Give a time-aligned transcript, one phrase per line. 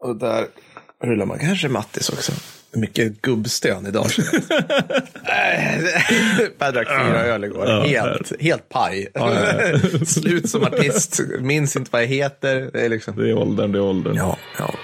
[0.00, 0.46] Och där
[1.02, 2.32] rullar man kanske Mattis också.
[2.72, 4.06] Mycket gubbstön idag.
[6.58, 7.66] jag drack fyra öl igår.
[7.86, 9.08] Helt, helt paj.
[10.06, 11.20] Slut som artist.
[11.40, 12.70] Minns inte vad jag heter.
[12.72, 13.16] Det är liksom...
[13.16, 14.16] Det är åldern, det är åldern.
[14.16, 14.74] Ja, ja.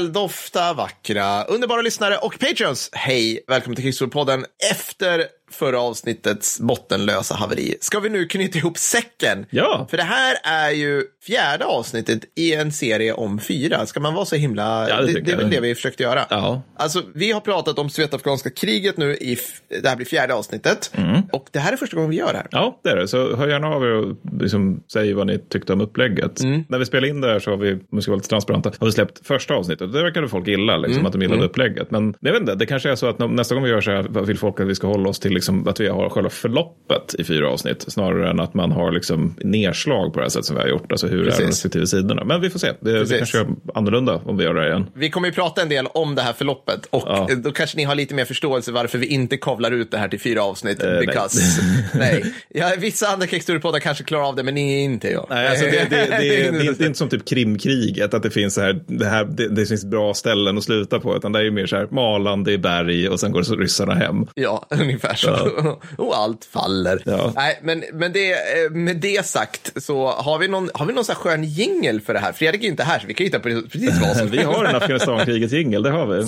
[0.00, 2.90] Väldofta, vackra, underbara lyssnare och patreons.
[2.92, 4.44] Hej, välkommen till Krigsordpodden.
[4.70, 9.46] Efter förra avsnittets bottenlösa haveri ska vi nu knyta ihop säcken.
[9.50, 9.86] Ja.
[9.90, 13.86] För det här är ju fjärde avsnittet i en serie om fyra.
[13.86, 14.88] Ska man vara så himla...
[14.88, 16.26] Ja, det det, det är väl det vi försökte göra.
[16.30, 16.62] Ja.
[16.76, 19.38] Alltså, vi har pratat om sydafrikanska kriget nu i...
[19.82, 20.90] Det här blir fjärde avsnittet.
[20.94, 21.22] Mm.
[21.32, 22.46] Och det här är första gången vi gör det här.
[22.50, 23.08] Ja, det är det.
[23.08, 26.40] Så hör gärna av er och liksom, säg vad ni tyckte om upplägget.
[26.40, 26.64] Mm.
[26.68, 28.72] När vi spelar in det här så har vi, om vi ska vara lite transparenta,
[28.78, 29.92] har vi släppt första avsnittet.
[29.92, 31.06] Det verkade folk gilla, liksom, Mm.
[31.06, 31.90] att de gillade upplägget.
[31.90, 34.02] Men jag vet inte, det kanske är så att nästa gång vi gör så här
[34.02, 37.24] vill folk att vi ska hålla oss till liksom, att vi har själva förloppet i
[37.24, 37.84] fyra avsnitt.
[37.88, 40.92] Snarare än att man har liksom, nedslag på det här sättet som vi har gjort.
[40.92, 41.40] Alltså hur det är Precis.
[41.44, 42.24] de respektive sidorna.
[42.24, 42.66] Men vi får se.
[42.80, 43.16] Det, det Precis.
[43.18, 44.86] kanske är annorlunda om vi gör det här igen.
[44.94, 47.28] Vi kommer ju prata en del om det här förloppet och Ja.
[47.36, 50.20] då kanske ni har lite mer förståelse varför vi inte kavlar ut det här till
[50.20, 50.78] fyra avsnitt.
[50.82, 51.00] nej.
[51.06, 51.40] because,
[51.98, 52.24] nej.
[52.48, 55.26] Ja, vissa andra krigshistoriepoddar kanske klarar av det, men ni är inte jag.
[55.30, 58.80] Nej, alltså det, det, det, är- inte som typ krimkriget, att det finns, så här,
[58.86, 61.76] det, här, det, finns bra ställen att sluta på, utan det är ju mer så
[61.76, 64.26] här Malan, det är berg och sen går så ryssarna hem.
[64.34, 65.29] Ja, ungefär så.
[65.96, 67.02] Och allt faller.
[67.06, 67.32] Ja.
[67.36, 71.04] Nej, men, men det, eh, med det sagt så har vi någon, har vi någon
[71.04, 72.32] så här skön jingel för det här?
[72.32, 74.76] Fredrik är ju inte här, så vi kan hitta precis vad som Vi har en
[74.76, 76.26] Afghanistan-kriget jingel, det har vi.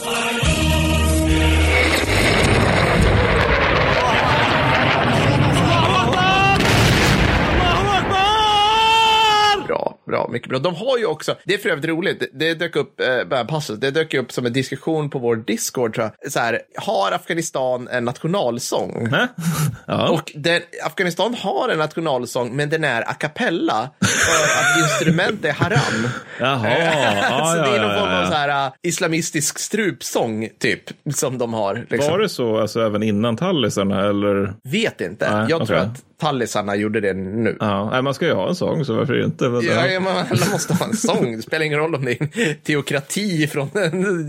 [10.13, 10.59] Bra, mycket bra.
[10.59, 13.79] De har ju också, det är för övrigt roligt, det, det dök upp, eh, passus,
[13.79, 16.33] det dök upp som en diskussion på vår Discord, tror jag.
[16.33, 19.09] Så här, har Afghanistan en nationalsång?
[19.87, 20.09] Ja.
[20.09, 25.53] Och den, Afghanistan har en nationalsång, men den är a cappella för att instrument är
[25.53, 26.09] haram.
[26.41, 26.69] Jaha,
[27.31, 28.31] ja, så det är ja, någon ja, form av ja.
[28.31, 30.83] så här, uh, islamistisk strupsång, typ,
[31.15, 31.87] som de har.
[31.91, 32.11] Liksom.
[32.11, 34.55] Var det så alltså, även innan tallisarna eller?
[34.65, 35.37] Vet inte.
[35.37, 35.91] Nej, Jag tror okej.
[35.91, 37.57] att tallisarna gjorde det nu.
[37.61, 39.49] Ja, man ska ju ha en sång, så varför inte?
[39.49, 41.37] Men, Ja, ja, man måste ha en sång.
[41.37, 42.29] Det spelar ingen roll om det är en
[42.63, 43.69] teokrati från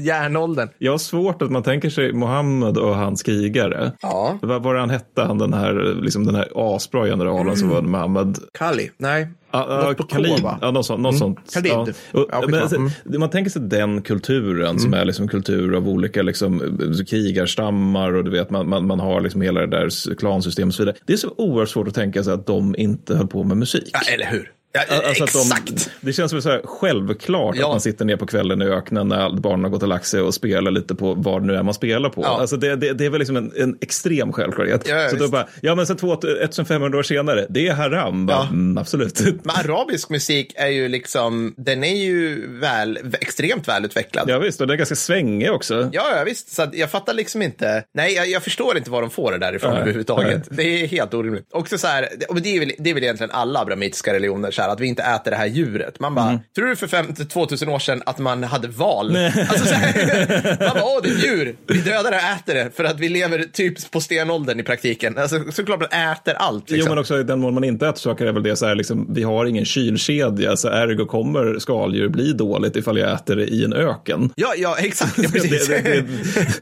[0.04, 0.70] järnåldern.
[0.78, 3.92] Jag har svårt att man tänker sig Mohammed och hans krigare.
[4.02, 4.38] Ja.
[4.42, 8.38] Vad var han hette, han den här, liksom den här asbra generalen som var Mohammed?
[8.54, 8.92] Kali?
[8.98, 9.28] Nej.
[9.54, 10.18] Ja, Något K,
[10.62, 11.02] ja, sånt.
[11.02, 11.54] Något sånt.
[11.54, 11.72] Khalid.
[11.72, 11.88] Ja.
[12.12, 12.62] Och, Ja, men, skitsamma.
[12.62, 12.76] alltså,
[13.06, 13.20] Mm.
[13.20, 16.78] Man tänker sig den kulturen som är liksom kultur av olika liksom,
[17.10, 20.84] krigarstammar och du vet, man, man, man har liksom hela det där klansystemet och så
[20.84, 20.98] vidare.
[21.06, 23.90] Det är så oerhört svårt att tänka sig att de inte höll på med musik.
[23.94, 24.52] Ja, eller hur?
[24.76, 25.90] Ja, Alltså att de- exakt.
[26.02, 27.66] det känns som så här självklart Ja.
[27.66, 30.22] att man sitter ner på kvällen i öknen när barnen har gått och lagt sig
[30.22, 32.22] och spelar lite på vad nu är man spelar på.
[32.22, 32.40] Ja.
[32.40, 34.88] Alltså det, det, det är väl liksom en, en extrem självklarhet.
[34.88, 38.26] Ja, så då bara, ja men sen 1500 år senare, det är haram.
[38.26, 39.20] Bara, mm, absolut.
[39.44, 44.30] Men arabisk musik är ju liksom, den är ju väl, extremt välutvecklad.
[44.30, 45.90] Ja visst, och det är ganska svängig också.
[45.94, 46.56] Ja, ja visst.
[46.56, 47.84] Så jag fattar liksom inte.
[47.94, 50.44] Nej, jag, jag förstår inte var de får det därifrån Nej, överhuvudtaget.
[50.50, 51.48] Det är helt orimligt.
[51.52, 54.52] Också så här, det- och det är, väl, det är väl egentligen alla abrahamitiska religioner,
[54.52, 56.00] så här, att vi inte äter det här djuret.
[56.00, 59.16] Man bara, tror du för 50 2000 år sedan att man hade val?
[59.50, 61.56] Alltså, så här, man bara, åh, det är djur.
[61.68, 65.18] Vi dödar det och äter det för att vi lever typ på stenåldern i praktiken.
[65.18, 66.64] Alltså, såklart man äter allt.
[66.68, 66.90] Jo, Liksom.
[66.90, 69.14] men också i den mån man inte äter saker är väl det så här, liksom,
[69.14, 73.64] vi har ingen kylkedja, så ergo kommer skaldjur bli dåligt ifall jag äter det i
[73.66, 74.30] en öken.
[74.36, 75.18] Ja, ja, exakt.
[75.24, 75.68] Ja, precis.
[75.68, 76.04] Det- det-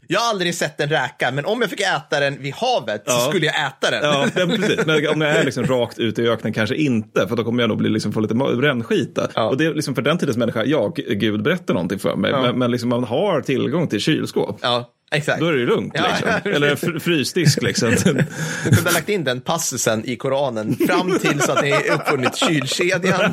[0.06, 3.12] jag har aldrig sett en räka, men om jag fick äta den vid havet så
[3.12, 3.26] Ja.
[3.28, 4.00] skulle jag äta den.
[4.02, 4.86] Ja, ja, precis.
[4.86, 7.68] Men om jag är liksom rakt ute i öknen kanske inte, för då kommer jag
[7.68, 9.28] nog bli, liksom, få lite ma- rännskita.
[9.34, 9.48] Ja.
[9.48, 12.58] Och det är liksom för den tidens människa, ja, Gud berättar någonting för mig, men,
[12.58, 14.58] men liksom, man har tillgång till kylskåp.
[14.62, 15.40] Ja, exakt.
[15.40, 15.92] Då är det ju lugnt.
[15.96, 16.52] Ja, Liksom.
[16.52, 17.62] Eller fr- frysdisk.
[17.62, 17.90] Liksom.
[18.64, 22.36] Du kunde ha lagt in den passusen i Koranen fram till så att ni uppfunnit
[22.36, 23.32] kylkedjan.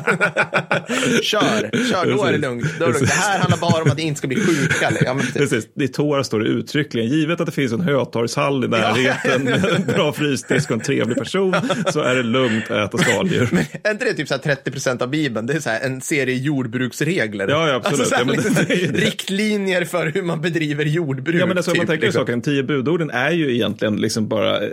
[1.22, 2.64] kör, kör, då är det lugnt.
[2.78, 3.08] Då är det, lugnt.
[3.08, 4.92] det här handlar bara om att ni inte ska bli sjuka.
[5.00, 5.34] Ja, men typ.
[5.34, 5.68] Precis.
[5.80, 10.12] I Tora står det uttryckligen, givet att det finns en Hötorgshall i närheten en bra
[10.12, 11.54] frysdisk och en trevlig person,
[11.92, 13.48] så är det lugnt att äta skaldjur.
[13.52, 15.46] Men är inte det typ så här 30 procent av Bibeln?
[15.46, 17.48] Det är så en serie jordbruksregler.
[17.48, 18.00] Ja, ja, absolut.
[18.00, 18.98] Alltså så här Ja, liksom det det.
[19.06, 21.40] riktlinjer för hur man bedriver jordbruk.
[21.42, 22.20] Ja, men alltså, alltså, om man Typ, tänker liksom.
[22.20, 24.68] saken, tio budorden är ju egentligen liksom bara, eh,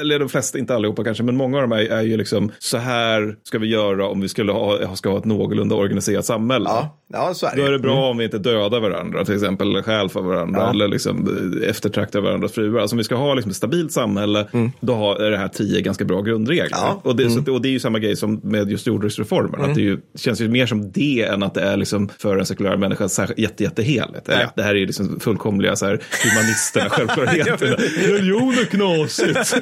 [0.00, 2.76] eller de flesta, inte allihopa kanske, men många av dem är, är ju liksom så
[2.78, 6.64] här ska vi göra om vi skulle ha, ska ha ett någorlunda organiserat samhälle.
[6.68, 7.72] Ja, ja, så är Då är det.
[7.72, 10.70] det bra om vi inte dödar varandra till exempel, eller stjäl för varandra, Ja.
[10.70, 11.28] eller liksom
[11.62, 12.80] eh, eftertraktar varandras fruar.
[12.80, 14.46] Alltså om vi ska ha liksom ett stabilt samhälle,
[14.80, 16.68] då har, är det här tio ganska bra grundregler.
[16.70, 17.00] Ja.
[17.04, 19.80] Och, det, så, och det är ju samma grej som med just jordbruksreformen, att det
[19.80, 22.76] är ju, känns ju mer som det än att det är liksom för en sekulär
[22.76, 24.28] människa särskilt- jätte, jätteheligt.
[24.28, 24.52] Eller, Ja.
[24.56, 26.00] Det här är ju liksom fullkomliga så här,
[26.40, 27.66] humanisterna, självklarheter.
[28.06, 29.54] Religion är knasigt.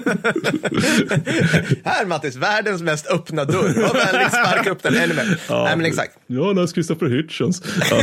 [1.84, 3.82] Här Mattis, världens mest öppna dörr.
[3.82, 5.38] Vad vänligt sparka upp den ännu mer.
[5.48, 6.12] Nej men exakt.
[6.26, 7.62] Ja, läs Christopher Hitchens.
[7.90, 8.00] Ja.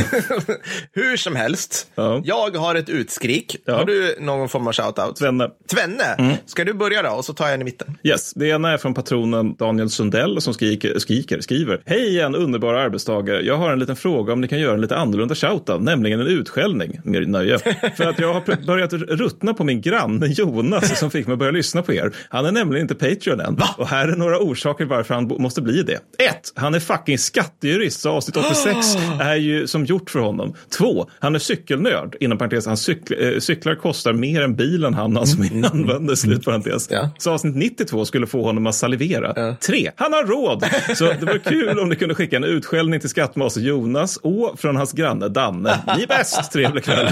[0.92, 2.20] Hur som helst, Ja.
[2.24, 3.56] jag har ett utskrik.
[3.64, 3.76] Ja.
[3.76, 5.16] Har du någon form av shoutout?
[5.16, 5.48] Tvenne.
[5.70, 6.36] Tvenne, Mm.
[6.46, 7.08] ska du börja då?
[7.10, 7.98] Och så tar jag en i mitten.
[8.02, 11.80] Yes, det ena är från patronen Daniel Sundell som skriker, skriker, skriver.
[11.86, 13.42] Hej igen underbara arbetstagare.
[13.42, 16.26] Jag har en liten fråga om ni kan göra en lite annorlunda shoutout, nämligen en
[16.26, 17.00] utskällning.
[17.04, 17.58] Mer nöje.
[17.96, 21.52] För att jag har börjat ruttna på min granne Jonas som fick mig att börja
[21.52, 22.12] lyssna på er.
[22.28, 23.58] Han är nämligen inte Patreon än.
[23.78, 26.24] Och här är några orsaker varför han måste bli det.
[26.24, 28.76] Ett, Han är fucking skattejurist så avsnitt 86
[29.20, 30.54] är ju som gjort för honom.
[30.78, 32.16] Två, Han är cykelnörd.
[32.20, 35.36] Inom parentes, han cykl- eh, cyklar kostar mer än bilen han alltså
[35.72, 36.14] använder.
[36.14, 36.88] Slut parentes.
[36.90, 37.10] Ja.
[37.18, 39.54] Så avsnitt 92 skulle få honom att salivera.
[39.54, 40.64] Tre, han har råd.
[40.96, 44.76] Så det var kul om ni kunde skicka en utskällning till skattmaster Jonas och från
[44.76, 45.78] hans granne Danne.
[45.96, 47.08] Ni är bäst, trevlig kväll.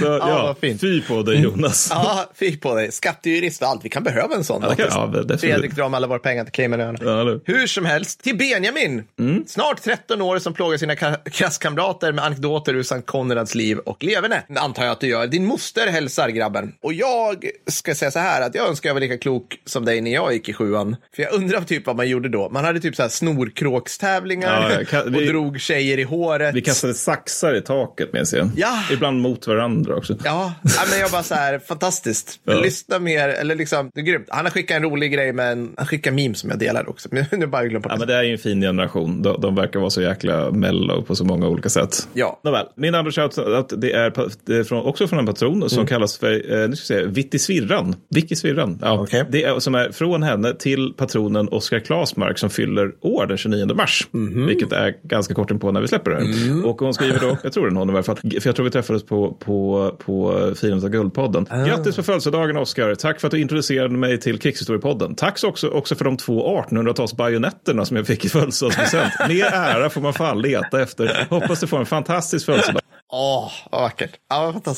[0.00, 0.80] Så ja, vad fint.
[0.80, 1.88] fy på dig Jonas.
[1.90, 2.92] Ja, fick på dig.
[2.92, 3.84] Skattejurist och allt.
[3.84, 4.62] Vi kan behöva en sån.
[4.62, 5.38] Ja, det kan- ja.
[5.38, 6.98] Fredrik drar om alla våra pengar till Caymanöarna.
[7.02, 7.40] Ja?
[7.44, 9.02] Hur som helst, till Benjamin.
[9.18, 9.44] Mm.
[9.46, 14.04] Snart 13 år som plågar sina ka- klasskamrater med anekdoter ur Sankt Konrads liv och
[14.04, 14.42] leverne.
[14.56, 15.26] Antar jag att du gör.
[15.26, 16.72] Din moster hälsar grabben.
[16.82, 20.00] Och jag ska säga så här att jag önskar jag var lika klok som dig
[20.00, 20.96] när jag gick i sjuan.
[21.16, 22.48] För jag undrar typ vad man gjorde då.
[22.48, 26.54] Man hade typ så här snorkråkstävlingar Ja, kan- vi- och drog tjejer i håret.
[26.54, 28.50] Vi kastade saxar i taket minns jag.
[28.56, 28.82] Ja.
[28.92, 30.16] Ibland mot varandra också.
[30.24, 30.54] Ja,
[30.90, 32.40] men jag bara så här, fantastiskt.
[32.44, 32.60] Ja.
[32.60, 34.26] Lyssna mer, eller liksom, det är grymt.
[34.28, 37.08] Han har skickat en rolig grej, men han skickar memes som jag delar också.
[37.16, 37.98] Men nu bara glömt bort Ja, det.
[37.98, 39.22] men det är ju en fin generation.
[39.22, 42.08] De, de verkar vara så jäkla mellow på så många olika sätt.
[42.12, 42.40] Ja.
[42.44, 44.12] Nåväl, min andra shout att det är,
[44.46, 46.32] det är från, också från en patron som kallas för,
[46.62, 47.94] eh, nu ska jag säga, Vitti Svirran.
[48.10, 48.78] Vicky Svirran.
[48.82, 49.24] Ja, Okej.
[49.30, 53.74] Det är som är från henne till patronen Oskar Klasmark som fyller år den 29
[53.74, 54.08] mars.
[54.46, 56.66] Vilket är ganska kort in på när vi släpper det här.
[56.66, 58.70] Och hon skriver då, jag tror är hon i varje fall, för jag tror vi
[58.70, 61.44] träffades på, på, på Firandet av Guldpodden.
[61.66, 62.94] Grattis på födelsedagen Oskar.
[62.94, 65.14] Tack för att du introducerade mig till Krigshistoriepodden.
[65.14, 69.12] Tack så också, också för de två 1800-tals bajonetterna som jag fick i födelsedagspresent.
[69.28, 71.26] Mer ära får man fan leta efter.
[71.30, 72.82] Hoppas du får en fantastisk födelsedag.
[73.12, 74.10] Åh, vad vackert.
[74.28, 74.76] Ja, vad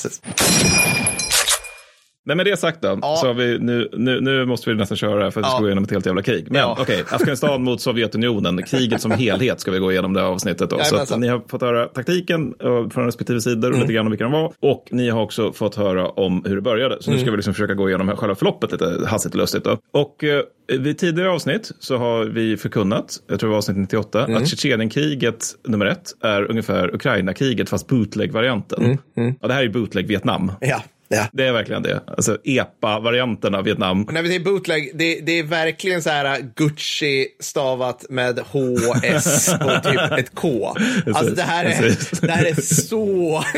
[2.18, 2.26] fantastiskt.
[2.26, 3.16] Men med det sagt då, Ja.
[3.16, 5.84] så vi, nu, nu, nu måste vi nästan köra för att vi ska gå igenom
[5.84, 6.46] ett helt jävla krig.
[6.50, 6.76] Men Ja.
[6.80, 10.70] okej, Afghanistan mot Sovjetunionen, kriget som helhet ska vi gå igenom det här avsnittet.
[10.70, 10.78] Då.
[10.82, 13.80] Så att ni har fått höra taktiken eh, från respektive sidor och Mm.
[13.80, 14.52] lite grann om vilka de var.
[14.60, 16.96] Och ni har också fått höra om hur det började.
[17.02, 17.24] Så nu Mm.
[17.24, 19.64] ska vi liksom försöka gå igenom själva förloppet lite hastigt och lustigt.
[19.64, 19.78] Då.
[19.92, 20.42] Och eh,
[20.78, 24.42] vid tidigare avsnitt så har vi förkunnat, jag tror det var avsnitt 98, Mm.
[24.42, 28.98] att Tjetjenienkriget nummer ett är ungefär Ukraina-kriget fast bootleg-varianten.
[29.16, 29.34] Mm.
[29.40, 30.52] Ja, det här är bootleg Vietnam.
[30.60, 31.26] Ja, ja.
[31.32, 32.00] Det är verkligen det.
[32.06, 34.04] Alltså EPA-varianten av Vietnam.
[34.04, 39.48] Och när vi säger bootleg, det, det är verkligen så här Gucci stavat med HS
[39.48, 40.76] och typ ett K.
[41.06, 41.96] Alltså det här är,
[42.26, 43.44] det här är så,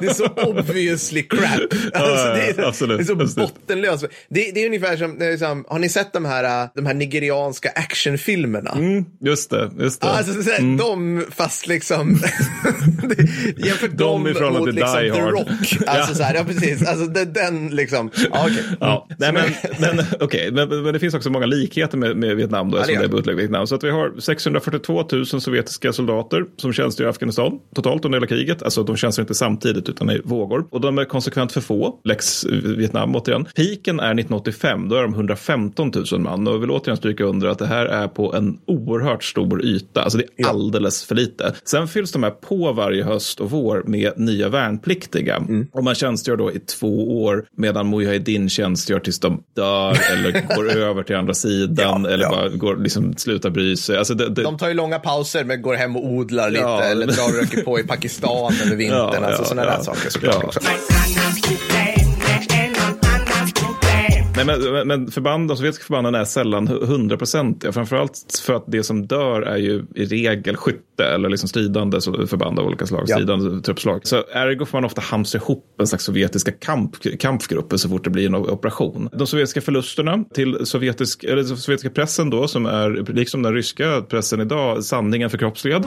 [0.00, 1.60] det är så obviously crap.
[1.94, 3.54] Alltså, det, är, absolut, det är så absolut.
[3.54, 4.04] bottenlöst.
[4.28, 6.94] Det, det är ungefär som, det är som, har ni sett de här, de här
[6.94, 8.70] nigerianska actionfilmerna?
[8.70, 10.06] Mm, just det, just det.
[10.08, 12.18] Alltså så här, de fast liksom
[13.56, 15.20] jämför dem i förhållande mot liksom The.
[15.20, 15.48] Rock.
[15.86, 16.14] Alltså Ja.
[16.14, 16.67] så här, ja precis.
[16.86, 18.10] Alltså det, den liksom.
[18.32, 18.64] Ja, okej.
[18.80, 19.34] Ja, nej, Så
[19.80, 22.80] men, men, okej, men, men det finns också många likheter med, med Vietnam då, Ja,
[22.80, 23.66] det eftersom det är bootleg Vietnam.
[23.66, 28.26] Så att vi har 642 000 sovjetiska soldater som tjänstgör i Afghanistan totalt under hela
[28.26, 28.62] kriget.
[28.62, 30.64] Alltså de tjänstgör inte samtidigt utan i vågor.
[30.70, 32.44] Och de är konsekvent för få, lex
[32.76, 33.44] Vietnam återigen.
[33.44, 36.48] Piken är 1985, då är de 115 000 man.
[36.48, 40.02] Och jag vill återigen stryka under att det här är på en oerhört stor yta.
[40.02, 41.54] Alltså det är alldeles för lite.
[41.64, 45.42] Sen fylls de här på varje höst och vår med nya värnpliktiga.
[45.72, 50.70] Och man tjänstgör då i två år medan Mujahedin tjänstgör tills de dör eller går
[50.70, 52.30] över till andra sidan Ja, eller ja.
[52.30, 53.98] bara går, liksom, slutar bry sig.
[53.98, 56.82] Alltså det, det, De tar ju långa pauser men går hem och odlar lite Ja.
[56.82, 58.98] eller drar och röker på i Pakistan över vintern.
[59.12, 59.76] Ja, alltså ja, sådana ja.
[59.76, 60.58] där saker såklart
[64.44, 67.72] Nej, men, men- förband, de sovjetiska förbanden är sällan hu- hundraprocentiga.
[67.72, 72.26] Framförallt för att det som dör är ju i regel skytte eller liksom stridande så-
[72.26, 73.16] förband av olika slag, Ja.
[73.16, 74.00] stridande truppslag.
[74.06, 78.10] Så ergo får man ofta hamstra ihop en slags sovjetiska kamp, kampgrupper så fort det
[78.10, 79.08] blir en operation.
[79.12, 84.40] De sovjetiska förlusterna till sovjetisk, eller sovjetiska pressen då, som är liksom den ryska pressen
[84.40, 85.84] idag, sanningen förkroppsligad.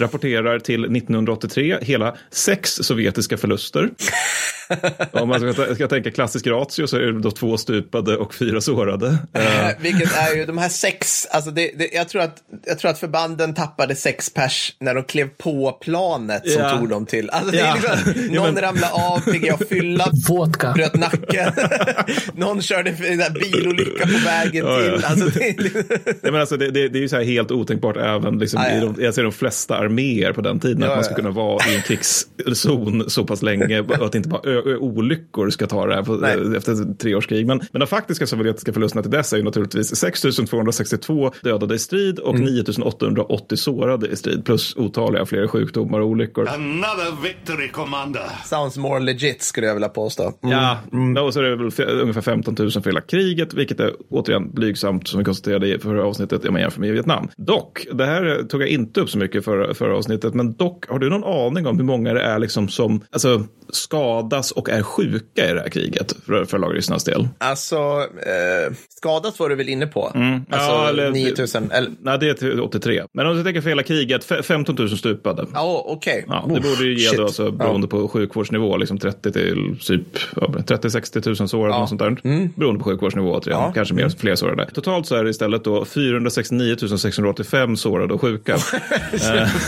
[0.00, 3.90] Rapporterar till 1983 hela sex sovjetiska förluster.
[5.12, 8.60] Om man ska, ska tänka klassisk ratio så är det då två stupade och fyra
[8.60, 9.18] sårade.
[9.80, 12.36] Vilket är ju de här sex, alltså det, det, jag, tror att,
[12.66, 16.78] jag tror att förbanden tappade sex pers när de klev på planet som Ja.
[16.78, 17.30] tog dem till.
[17.30, 17.74] Alltså det är Ja.
[17.74, 20.72] liksom, Ja, någon men- ramlade av, PGA fylla, Vodka.
[20.72, 21.52] bröt nacken.
[22.34, 24.96] någon körde en bilolycka på vägen Ja, ja.
[24.96, 25.04] till.
[25.04, 27.50] Alltså det, är liksom- Nej, men alltså, det, det, det är ju så här helt
[27.50, 28.76] otänkbart även liksom, Ah, ja.
[28.76, 30.82] i de, jag ser de flesta arméer på den tiden.
[30.82, 31.16] Ja, att man ska ja.
[31.16, 35.50] kunna vara i en krigszon så pass länge och att inte bara ö, ö, olyckor
[35.50, 36.56] ska ta det här på, Nej.
[36.56, 37.46] efter ett treårskrig.
[37.46, 41.78] Men, men de faktiska sovjetiska förlusterna till dess är ju naturligtvis 6 262 dödade i
[41.78, 42.44] strid och Mm.
[42.54, 44.44] 9 880 sårade i strid.
[44.44, 46.48] Plus otaliga fler sjukdomar och olyckor.
[46.48, 48.22] Another victory, Commander.
[48.44, 50.22] sounds more legit skulle jag vilja påstå.
[50.42, 50.58] Mm.
[50.58, 50.78] Ja,
[51.16, 53.92] ja, och så är det väl f- ungefär 15 000 för hela kriget, vilket är
[54.10, 57.28] återigen blygsamt som vi konstaterade i förra avsnittet om man jämför med Vietnam.
[57.36, 60.98] Dock, det här tog jag inte upp så mycket förra, förra avsnittet, men dock, har
[60.98, 65.50] du någon aning om hur många det är liksom som alltså, skadas och är sjuka
[65.50, 67.28] i det här kriget för, för lagryssarnas del?
[67.38, 70.02] Alltså, eh, skadat var du väl inne på?
[70.04, 70.40] Alltså Mm.
[70.50, 73.02] Ja, eller- 9000, eller, Nej, det är till 83.
[73.12, 75.46] Men om du tänker för hela kriget, fe- 15 000 stupade.
[75.54, 76.24] ja okej.
[76.28, 80.02] Ja, det borde ju ge då, alltså, beroende på sjukvårdsnivå, liksom 30 till typ
[80.36, 81.78] ja, 30-60 000 sårade, Ja.
[81.80, 82.16] något sånt där.
[82.56, 83.60] Beroende på sjukvårdsnivå, återigen.
[83.60, 83.72] Ja.
[83.74, 84.66] kanske mer, fler sårade.
[84.74, 88.56] Totalt så är det istället då 469 685 sårade och sjuka.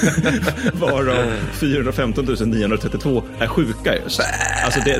[0.02, 0.32] Eh,
[0.72, 4.20] Varav 415 932 är sjuka just.
[4.64, 4.90] Alltså det,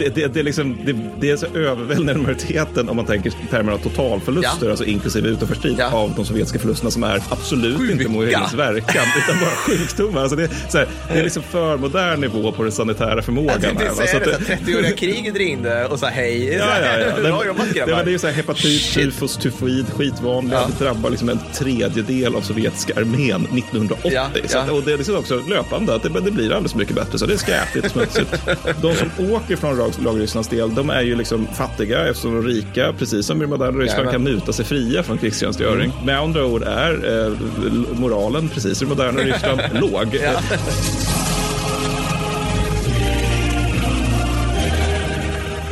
[0.00, 3.32] det, det, det, är liksom, det, det är så överväldigande majoriteten om man tänker i
[3.50, 4.70] termer av totalförluster, Ja.
[4.70, 5.90] alltså inklusive utanför strid, Ja.
[5.92, 8.08] av de sovjetiska förlusterna som är absolut inte Sjuka.
[8.10, 10.20] Mohins verkan, utan bara sjukdomar.
[10.20, 13.52] Alltså det, så här, det är liksom för modern nivå på den sanitära förmågan.
[13.62, 16.44] Jag tänkte säga det, så här, 30-åriga kriget ringde och sa hej.
[16.54, 17.22] Ja, ja, ja.
[17.22, 18.04] Bra jobbat det, grabbar.
[18.04, 20.54] det är ju så här hepatit, tyfus, tyfoid, skitvanliga.
[20.60, 20.68] Ja.
[20.78, 24.10] Det drabbar liksom en tredjedel av sovjetiska armén 1980.
[24.14, 26.94] Ja, Så att, och det är liksom också löpande, att det, det blir alldeles mycket
[26.96, 27.18] bättre.
[27.18, 28.30] Så det är skräpigt och smutsigt.
[28.82, 32.92] De som åker från lag- lagryssarnas del, de är ju liksom fattiga eftersom de rika,
[32.98, 35.92] precis som i moderna Ryssland, kan muta sig fria från krigstjänstgöring.
[36.04, 37.32] Med andra ord är eh,
[37.98, 40.18] moralen, precis som i moderna Ryssland, låg.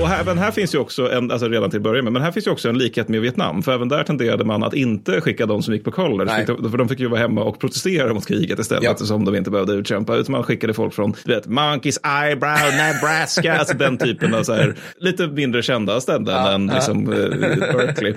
[0.05, 2.23] Och här, men här finns ju också en, alltså redan till att börja med, men
[2.23, 3.63] här finns ju också en likhet med Vietnam.
[3.63, 6.33] För även där tenderade man att inte skicka de som gick på college.
[6.37, 6.47] Nej.
[6.47, 8.85] För de fick ju vara hemma och protestera mot kriget istället.
[8.85, 8.91] Ja.
[8.91, 10.17] Eftersom de inte behövde utkämpa.
[10.17, 13.55] Utan man skickade folk från, du vet, Monkeys Eyebrow, Nebraska.
[13.59, 17.19] alltså den typen av så här, lite mindre kända ställen än liksom eh,
[17.59, 18.15] Berkeley.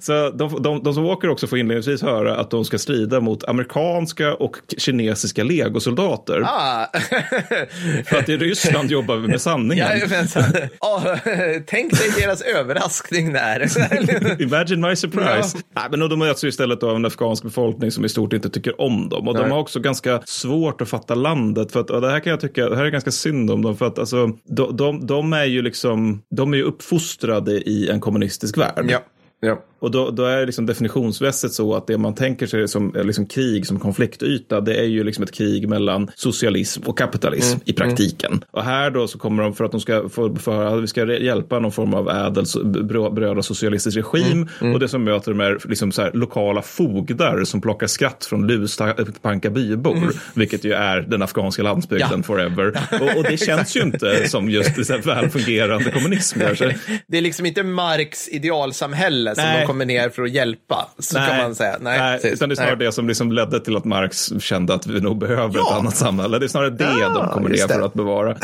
[0.00, 3.44] Så de, de, de som åker också får inledningsvis höra att de ska strida mot
[3.44, 6.42] amerikanska och kinesiska legosoldater.
[6.44, 6.86] Ah.
[8.06, 9.86] För att i Ryssland jobbar vi med sanningen.
[9.86, 10.44] Jajamensan.
[10.80, 11.16] Ja,
[11.66, 13.62] tänk dig deras överraskning där.
[14.42, 15.58] Imagine my surprise.
[15.74, 18.80] Nej, men de möts ju istället av en afghansk befolkning som i stort inte tycker
[18.80, 19.28] om dem.
[19.28, 19.50] Och de Nej.
[19.50, 21.72] har också ganska svårt att fatta landet.
[21.72, 23.76] För att, och det här kan jag tycka, det här är ganska synd om dem.
[23.76, 28.00] För att alltså, de, de, de är ju liksom, de är ju uppfostrade i en
[28.00, 28.86] kommunistisk värld.
[28.88, 29.00] ja.
[29.40, 29.62] Ja.
[29.80, 33.66] Och då, då är liksom definitionsmässigt så att det man tänker sig som liksom krig
[33.66, 38.44] som konfliktyta, det är ju liksom ett krig mellan socialism och kapitalism i praktiken.
[38.50, 41.14] Och här då så kommer de för att de ska få höra att vi ska
[41.14, 44.48] hjälpa någon form av ädel brö- bröd och socialistisk regim.
[44.74, 48.46] Och det som möter de är liksom så här lokala fogdar som plockar skatt från
[48.46, 52.22] luspanka bybor, vilket ju är den afghanska landsbygden Ja.
[52.22, 52.66] forever.
[53.00, 56.38] Och, och det känns ju inte som just så här väl fungerande kommunism.
[57.06, 59.60] Det är liksom inte Marx idealsamhälle som Nej.
[59.60, 60.88] de kommer ner för att hjälpa.
[60.98, 61.76] Så kan man säga.
[61.80, 62.32] Nej, Nej, precis.
[62.32, 62.86] utan det är snarare Nej.
[62.86, 65.76] det som liksom ledde till att Marx kände att vi nog behöver ett Ja.
[65.78, 66.38] annat samhälle.
[66.38, 67.74] Det är snarare det Ja, de kommer ner det.
[67.74, 68.36] för att bevara.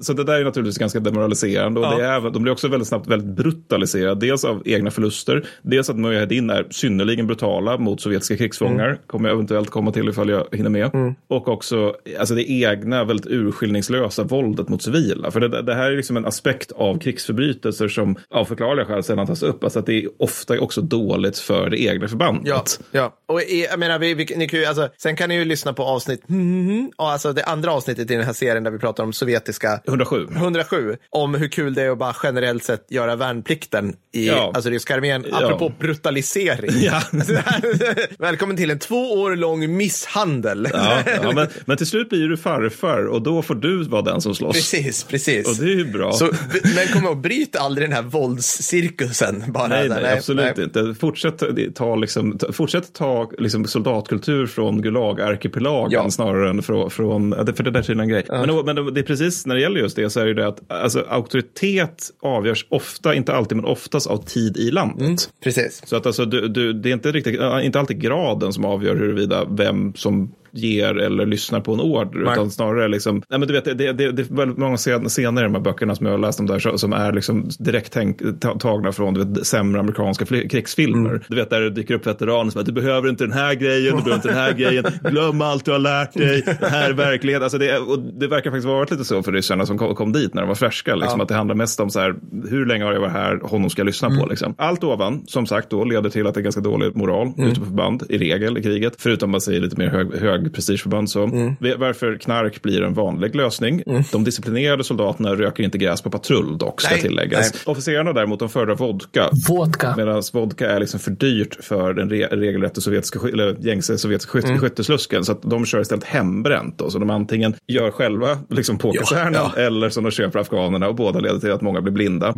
[0.00, 1.96] Så det där är naturligtvis ganska demoraliserande och Ja.
[1.96, 4.26] det är, de blir också väldigt snabbt väldigt brutaliserade.
[4.26, 8.86] Dels av egna förluster, dels att Mujahedin är synnerligen brutala mot sovjetiska krigsfångar.
[8.86, 8.98] Mm.
[9.06, 11.14] Kommer jag eventuellt komma till ifall jag hinner med.
[11.28, 15.30] Och också alltså det egna väldigt urskillningslösa våldet mot civila.
[15.30, 19.26] För det, det här är liksom en aspekt av krigsförbrytelser som av förklarliga skäl sällan
[19.26, 19.64] tas upp.
[19.64, 22.48] Alltså att det är ofta också dåligt för det egna förbandet.
[22.48, 23.16] Ja, ja.
[23.26, 25.72] Och i, jag menar, vi, vi, ni kan ju, alltså, sen kan ni ju lyssna
[25.72, 29.12] på avsnitt, mm, alltså det andra avsnittet i den här serien där vi pratar om
[29.12, 30.26] sovjetiska 107.
[30.36, 34.52] 107, om hur kul det är att bara generellt sett göra värnplikten i Ja.
[34.54, 35.44] alltså ryska armén, Ja.
[35.44, 36.70] apropå brutalisering.
[36.82, 37.02] Ja.
[37.12, 40.68] Alltså, det här- Välkommen till en två år lång misshandel.
[40.72, 44.20] Ja, ja, men, men till slut blir du farfar och då får du vara den
[44.20, 44.56] som slåss.
[44.56, 45.48] Precis, precis.
[45.48, 46.12] Och det är ju bra.
[46.12, 46.30] Så,
[46.74, 49.44] men kom ihåg, bryt aldrig den här våldscirkusen.
[49.48, 50.02] Bara Nej, där.
[50.02, 50.64] nej, absolut nej.
[50.64, 50.94] inte.
[51.00, 51.42] Fortsätt
[51.74, 56.10] ta, liksom, ta, fortsätt ta liksom, soldatkultur från Gulag-arkipelagen Ja.
[56.10, 58.24] snarare än från, från ja, för det där är en grej.
[58.28, 60.72] Men, men det är precis när det gäller just det så är det det att
[60.72, 65.32] alltså, auktoritet avgörs ofta, inte alltid, men oftast av tid i landet.
[65.44, 65.82] Precis.
[65.86, 69.44] Så att alltså, du, du, det är inte, riktigt, inte alltid graden som avgör huruvida
[69.44, 72.32] vem som ger eller lyssnar på en order, Nej.
[72.32, 75.08] utan snarare liksom, nej men du vet, det, det, det, det är väldigt många scen-
[75.08, 77.92] scener i de här böckerna som jag har läst om där som- är liksom direkt
[77.92, 81.10] tänk, ta, tagna från du vet, sämre amerikanska krigsfilmer.
[81.10, 81.22] Mm.
[81.28, 83.96] Du vet, där det dyker upp veteraner som att du behöver inte den här grejen,
[83.96, 86.94] du behöver inte den här grejen, glöm allt du har lärt dig, det här är
[86.94, 87.42] verklighet.
[87.42, 90.34] Alltså det, och det verkar faktiskt varit lite så för ryssarna som kom, kom dit
[90.34, 92.14] när de var färska, liksom, att det handlar mest om så här,
[92.50, 94.20] hur länge har jag varit här, honom ska jag lyssna Mm.
[94.20, 94.26] på.
[94.26, 94.54] Liksom.
[94.58, 97.50] Allt ovan, som sagt då, leder till att det är ganska dålig moral Mm.
[97.50, 101.10] ute på förband, i regel i kriget, förutom man säger lite mer hög, hög prestigeförband.
[101.10, 101.24] Så.
[101.24, 101.54] Mm.
[101.78, 103.82] Varför knark blir en vanlig lösning.
[104.12, 107.52] De disciplinerade soldaterna röker inte gräs på patrull dock, ska Nej, tilläggas.
[107.54, 107.62] nej.
[107.66, 109.28] Officerarna däremot, de föredrar vodka.
[109.48, 109.94] Vodka.
[109.96, 114.44] Medan vodka är liksom för dyrt för den re regelrätta sovjetiska, eller gängse sovjetiska skyt
[114.44, 114.58] Mm.
[114.58, 115.24] skytteslusken.
[115.24, 116.78] Så att de kör istället hembränt.
[116.78, 116.90] Då.
[116.90, 119.52] Så de antingen gör själva liksom på kasernen ja.
[119.56, 122.32] eller som de köper afghanerna och båda leder till att många blir blinda.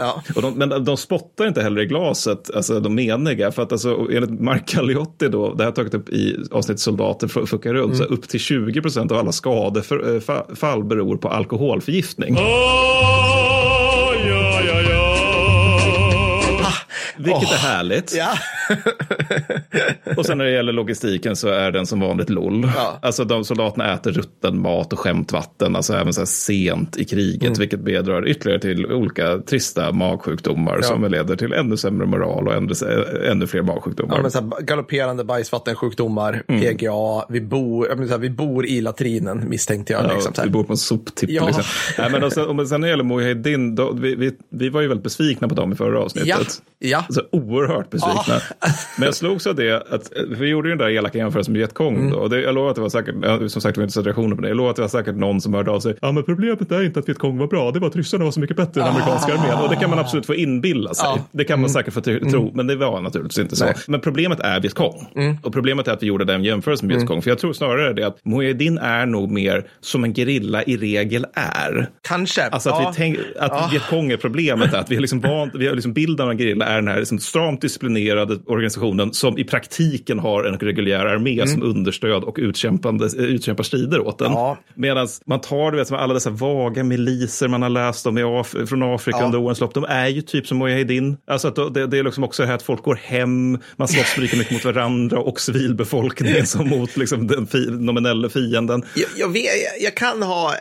[0.00, 0.22] Ja.
[0.36, 3.52] Och de, men de spottar inte heller i glaset, alltså de meniga.
[3.52, 7.28] För att alltså, enligt Mark Galliotti då, det här har tagit upp i avsnittet Soldater
[7.28, 12.36] fu- fuckar runt, så upp till 20 procent av alla skadefall beror på alkoholförgiftning.
[17.24, 18.14] Vilket är härligt.
[18.16, 18.28] Ja.
[20.16, 22.70] Och sen när det gäller logistiken så är den som vanligt LOL.
[22.76, 22.98] Ja.
[23.02, 27.40] Alltså de soldaterna äter rutten mat och skämtvatten, alltså även så här sent i kriget,
[27.50, 27.58] Mm.
[27.58, 32.72] vilket bidrar ytterligare till olika trista magsjukdomar som leder till ännu sämre moral och ännu,
[33.30, 34.16] ännu fler magsjukdomar.
[34.16, 38.80] Ja, men så här, galopperande bajsvattensjukdomar, PGA, vi bor, jag så här, vi bor i
[38.80, 40.04] latrinen misstänkte jag.
[40.04, 40.46] Ja, liksom, så här.
[40.48, 41.30] vi bor på en soptipp.
[41.30, 41.46] Ja.
[41.46, 41.64] Liksom.
[41.98, 44.88] Nej, men och sen, och sen när det gäller Mujahedin, vi, vi, vi var ju
[44.88, 46.28] väldigt besvikna på dem i förra avsnittet.
[46.28, 46.44] Ja,
[46.78, 47.04] ja.
[47.10, 48.40] Alltså, oerhört besvikna.
[48.98, 51.96] Men jag slogs av det, att, vi gjorde ju den där elaka jämförelsen med Vietkong.
[51.96, 52.10] Mm.
[52.10, 53.14] Då, och det, jag lovar att det var säkert,
[53.50, 55.14] som sagt vi har inte sett reaktioner på det, jag lovar att det var säkert
[55.14, 55.94] någon som hörde av sig.
[56.00, 58.40] Ja men problemet är inte att Vietkong var bra, det var att ryssarna var så
[58.40, 59.58] mycket bättre än amerikanska armén.
[59.64, 61.08] Och det kan man absolut få inbilla sig.
[61.08, 61.20] Mm.
[61.32, 63.64] Det kan man säkert få ty- tro, men det var naturligtvis inte så.
[63.64, 63.74] Nej.
[63.86, 65.06] Men problemet är Vietkong.
[65.42, 67.22] Och problemet är att vi gjorde den jämförelsen med Vietkong.
[67.22, 71.26] För jag tror snarare det att Mujahedin är nog mer som en gerilla i regel
[71.34, 71.90] är.
[72.08, 72.42] Kanske.
[72.42, 74.74] Alltså att, vi tänk, att Vietkong är problemet.
[74.74, 76.99] Att vi har liksom vant, vi har liksom bilden av en gerilla är den här
[77.00, 83.04] liksom stramt disciplinerade organisationen som i praktiken har en reguljär armé som understöd och utkämpande,
[83.18, 84.26] eh, utkämpar strider åt den.
[84.26, 84.38] Mm.
[84.38, 84.58] Ja.
[84.74, 88.66] Medan man tar du vet, alla dessa vaga miliser man har läst om i Af-
[88.66, 89.24] från Afrika Ja.
[89.24, 89.74] under årens lopp.
[89.74, 91.16] De är ju typ som Mujahedin.
[91.26, 94.18] Alltså att det, det är liksom också det här att folk går hem, man slåss
[94.18, 98.82] lika mycket mot varandra och civilbefolkningen som mot liksom, den fi, nominella fienden.
[98.94, 100.54] Jag, jag, vet, jag, jag kan ha,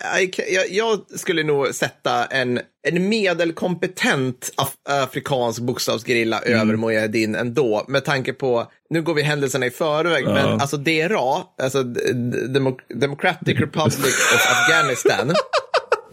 [0.53, 4.67] jag, jag skulle nog sätta en, en medelkompetent af,
[5.03, 6.59] afrikansk bokstavsgerilla Mm.
[6.59, 7.85] över Mujahedin ändå.
[7.87, 13.59] Med tanke på, nu går vi händelserna i förväg, men alltså DRA, alltså Demo- Democratic
[13.59, 15.35] Republic of Afghanistan.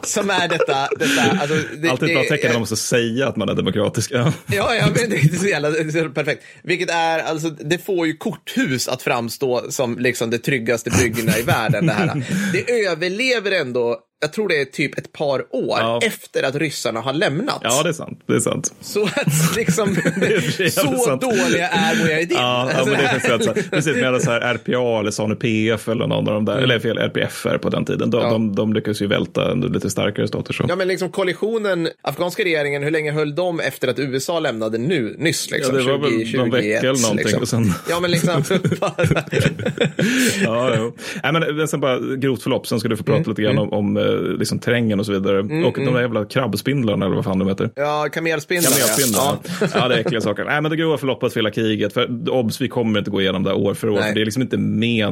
[0.02, 3.36] Som är detta, detta alltså, det, Alltid ett bra tecken när man måste säga att
[3.36, 4.10] man är demokratisk.
[4.12, 4.32] Ja.
[4.46, 5.70] Ja, men det är så jävla
[6.14, 6.42] perfekt.
[6.62, 11.42] Vilket är, alltså, det får ju korthus att framstå som liksom det tryggaste byggena i
[11.42, 11.86] världen.
[11.86, 12.22] Det, här.
[12.52, 16.00] det överlever ändå, jag tror det är typ ett par år Ja.
[16.02, 17.60] efter att ryssarna har lämnat.
[17.62, 18.20] ja, det är sant.
[18.26, 18.74] Det är sant.
[18.80, 19.94] Så att liksom,
[20.70, 21.20] så sant.
[21.22, 22.36] dåliga är Mujahedin.
[22.36, 23.70] Ja, ja men det är faktiskt sant.
[23.70, 26.98] Precis, medan så här RPA eller SANU PF eller någon av de där, eller fel,
[26.98, 28.30] RPFR på den tiden, de, Ja.
[28.30, 30.52] de, de lyckas ju välta under lite starkare stater.
[30.52, 30.64] Så.
[30.68, 35.16] Ja, men liksom koalitionen, afghanska regeringen, hur länge höll de efter att USA lämnade nu,
[35.18, 35.50] nyss?
[35.50, 37.42] Liksom, Ja, det var väl 20, någon vecka 21, eller någonting, Liksom.
[37.42, 38.42] och sen- Ja, men liksom.
[40.44, 40.96] Ja, jo.
[41.22, 43.72] Nej, men men sen bara grovt förlopp, sen ska du få prata lite grann om,
[43.72, 44.05] om eh,
[44.38, 45.38] liksom, terrängen och så vidare.
[45.40, 47.70] och de där jävla krabbspindlarna eller vad fan de heter.
[47.74, 48.70] ja, kamelspindlar.
[48.70, 49.20] Kamelspindlar.
[49.60, 49.66] Ja.
[49.74, 49.88] Ja.
[49.88, 50.44] det är äckliga saker.
[50.44, 51.92] Nej, men det grova förloppet för hela kriget.
[51.92, 53.96] För obs, vi kommer inte gå igenom det år för år.
[54.00, 54.56] För det är liksom inte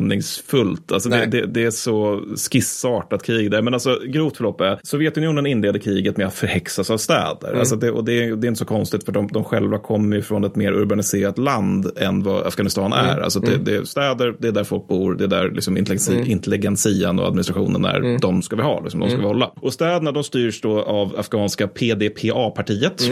[0.09, 0.93] meningsfullt.
[0.93, 3.63] Alltså, det, det, det är så skissartat krig där.
[3.63, 7.49] Men alltså, grovt förlopp är, Sovjetunionen inleder kriget med att förhäxas av städer.
[7.49, 7.59] Mm.
[7.59, 10.17] Alltså, det, och det, är- det är inte så konstigt för de, de själva kommer
[10.17, 13.07] ju från ett mer urbaniserat land än vad Afghanistan Mm.
[13.07, 13.21] är.
[13.21, 16.13] Alltså, det, det är städer, det är där folk bor, det är där liksom intelligensi,
[16.15, 16.31] Mm.
[16.31, 18.19] intelligensian och administrationen är.
[18.19, 19.53] De ska vi ha, liksom, de ska vi hålla.
[19.61, 23.03] Och städerna de styrs då av afghanska PDPA-partiet.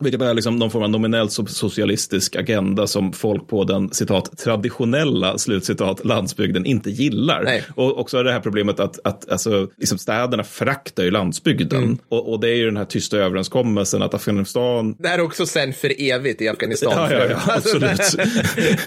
[0.00, 4.38] Vilket är liksom någon form av nominellt so- socialistisk agenda som folk på den citat
[4.38, 7.42] traditionella slutcitat landsbygden inte gillar.
[7.44, 7.64] Nej.
[7.74, 11.98] Och också det här problemet att, att alltså, liksom städerna föraktar ju landsbygden.
[12.08, 15.46] Och, och det är ju den här tysta överenskommelsen att Afghanistan Det här är också
[15.46, 16.92] sen för evigt i Afghanistan.
[16.96, 18.28] Ja, ja, ja Alltså, absolut.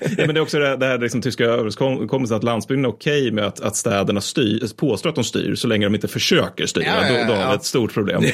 [0.18, 2.90] ja, men det är också det, här- det här liksom, tyska överenskommelsen att landsbygden är
[2.90, 6.66] okej med att, att städerna styr, påstår att de styr så länge de inte försöker
[6.66, 6.86] styra.
[6.86, 8.24] Ja, ja, ja, då, då har vi ett stort problem.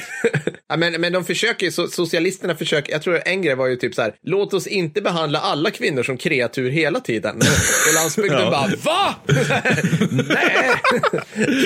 [0.69, 2.05] Ja, men, men de försöker ju, so
[2.37, 5.39] socialisterna försöker, jag tror en grej var ju typ så här, låt oss inte behandla
[5.39, 7.35] alla kvinnor som kreatur hela tiden.
[7.87, 8.49] Och landsbygden Ja.
[8.51, 9.15] bara, va?
[10.11, 10.73] Nej.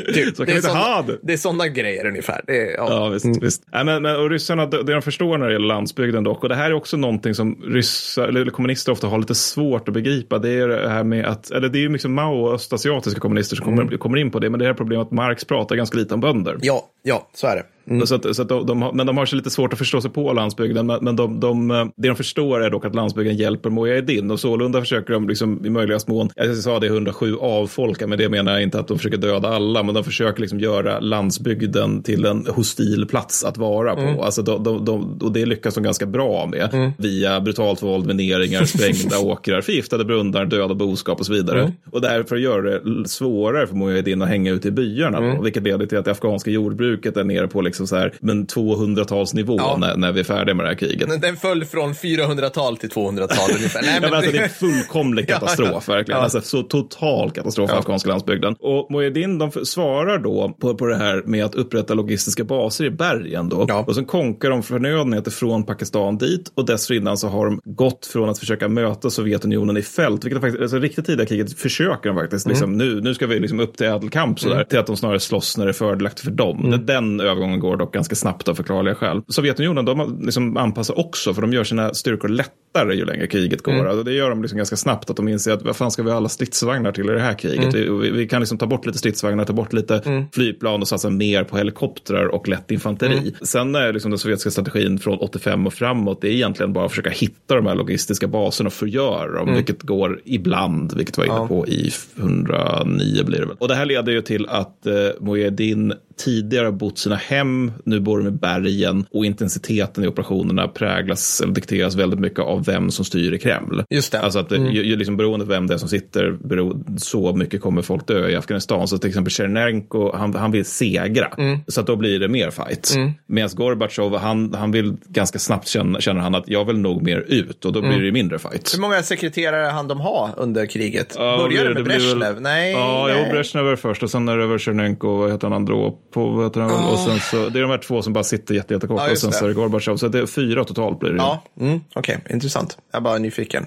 [0.13, 1.17] typ, Så kan vi inte såna- ha det.
[1.23, 2.41] det är sådana grejer ungefär.
[2.47, 2.85] Det är, ja.
[2.89, 3.43] Ja, visst.
[3.43, 3.63] visst.
[3.73, 6.55] Nej, men, men, och ryssarna, det de förstår när det gäller landsbygden dock, och det
[6.55, 10.49] här är också någonting som ryssar, eller kommunister ofta har lite svårt att begripa, det
[10.49, 13.65] är det här med att, eller det är ju liksom Mao och östasiatiska kommunister som
[13.65, 16.19] kommer, kommer in på det, men det här problemet att Marx pratar ganska lite om
[16.19, 16.57] bönder.
[16.61, 17.63] ja, ja, så är det.
[18.05, 20.11] Så att, så att de, de men de har så lite svårt att förstå sig
[20.11, 20.85] på landsbygden.
[20.85, 24.31] Men, men de, de, det de förstår är dock att landsbygden hjälper Mujahedin.
[24.31, 28.29] Och sålunda försöker de liksom, i möjligaste mån, jag sa det 107 avfolka, men det
[28.29, 29.83] menar jag inte att de försöker döda alla.
[29.83, 34.23] Men de försöker liksom göra landsbygden till en hostil plats att vara på.
[34.23, 36.69] Alltså de, de, de, och det lyckas de ganska bra med.
[36.97, 41.71] Via brutalt våld, mineringar, sprängda åkrar, förgiftade brunnar, döda boskap och så vidare.
[41.91, 45.19] Och därför gör det svårare för Mujahedin att hänga ute i byarna.
[45.35, 48.47] Då, vilket leder till att det afghanska jordbruket är nere på liksom så här, men
[48.47, 49.77] 200-talsnivå Ja.
[49.79, 51.21] när, när vi är färdiga med det här kriget.
[51.21, 53.81] Den- föll från 400-tal till 200-tal ungefär.
[53.81, 55.93] Nej, Ja, men alltså, det är en det, fullkomlig Ja, katastrof, ja.
[55.93, 56.17] verkligen.
[56.17, 56.23] Ja.
[56.23, 58.55] Alltså, så total katastrof för afghanska landsbygden.
[58.59, 62.89] Och Mujahedin de svarar då på, på det här med att upprätta logistiska baser i
[62.89, 63.49] bergen.
[63.49, 63.65] Då.
[63.67, 63.83] Ja.
[63.87, 66.51] Och sen konkar de förnödenheter från Pakistan dit.
[66.55, 70.61] Och dessförinnan så har de gått från att försöka möta Sovjetunionen i fält, vilket faktiskt,
[70.61, 72.45] alltså riktigt tidiga kriget försöker de faktiskt.
[72.45, 72.51] Mm.
[72.53, 75.57] Liksom, nu, nu ska vi liksom upp till ädelkamp sådär, till att de snarare slåss
[75.57, 76.65] när det är fördelaktigt för dem.
[76.65, 76.85] Mm.
[76.85, 79.21] Den övergången går dock ganska snabbt av förklarliga skäl.
[79.27, 82.27] Sovjetunionen de liksom anpassar också, för de gör sina styrkor
[82.73, 83.73] lättare ju längre kriget går.
[83.73, 83.87] Mm.
[83.87, 86.09] Alltså, det gör de liksom ganska snabbt, att de inser att vad fan ska vi
[86.09, 87.73] ha alla stridsvagnar till i det här kriget?
[87.73, 87.99] Mm.
[87.99, 91.43] Vi, vi kan liksom ta bort lite stridsvagnar, ta bort lite flygplan och satsa mer
[91.43, 93.17] på helikoptrar och lätt infanteri.
[93.17, 93.33] Mm.
[93.41, 96.91] Sen är liksom den sovjetiska strategin från 85 och framåt, det är egentligen bara att
[96.91, 101.31] försöka hitta de här logistiska baserna och förgöra dem, vilket går ibland, vilket var inne
[101.31, 101.43] Mm.
[101.43, 101.47] Ja.
[101.47, 103.55] på i 109 blir det väl.
[103.59, 108.17] Och det här leder ju till att eh, Mujahedin tidigare bott sina hem, nu bor
[108.17, 113.05] de i bergen och intensiteten i operationerna präglas eller dikteras väldigt mycket av vem som
[113.05, 113.83] styr i Kreml.
[113.89, 114.19] Just det.
[114.21, 114.71] Alltså att mm.
[114.71, 118.07] ju, ju liksom beroende på vem det är som sitter, bero, så mycket kommer folk
[118.07, 118.87] dö i Afghanistan.
[118.87, 121.27] Så till exempel Tjernenko, han, han vill segra.
[121.37, 121.59] Mm.
[121.67, 122.95] Så att då blir det mer fight.
[123.27, 127.17] Medan Gorbatjov, han, han vill ganska snabbt känna, känner han att jag vill nog mer
[127.27, 127.91] ut och då Mm.
[127.91, 128.73] blir det mindre fight.
[128.75, 131.15] hur många sekreterare hann de ha under kriget?
[131.17, 132.41] Ja, Började det med blir väl- Brezhnev?
[132.41, 132.71] Nej.
[132.71, 133.23] Ja, nej.
[133.27, 136.61] jo, Brezhnev är först och sen är det över Tjernenko, vad heter han, Andropov, heter
[136.61, 136.71] han?
[136.71, 139.17] Och sen så, det är de här två som bara sitter jätte, jättekort Ja, och
[139.17, 139.35] sen det.
[139.35, 139.97] så är det Gorbatjov.
[139.97, 141.17] Så det är fyra totalt blir det.
[141.17, 142.50] Ja, mm, okej, intressant.
[142.55, 143.65] Jag är bara nyfiken.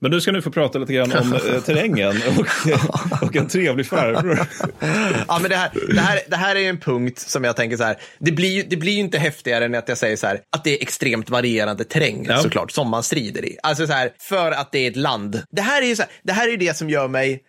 [0.00, 3.86] Men du ska nu få prata lite grann om eh, terrängen och, och en trevlig
[3.86, 4.38] farbror.
[5.28, 7.84] Ja, men det här, det, här, det här är en punkt som jag tänker så
[7.84, 7.96] här.
[8.18, 10.40] Det blir, ju- det blir inte häftigare än att jag säger så här.
[10.56, 12.38] Att det är extremt varierande terräng Ja.
[12.42, 13.56] såklart som man strider i.
[13.62, 15.42] Alltså så här, för att det är ett land.
[15.50, 17.42] Det här är ju så här, det här är det som gör mig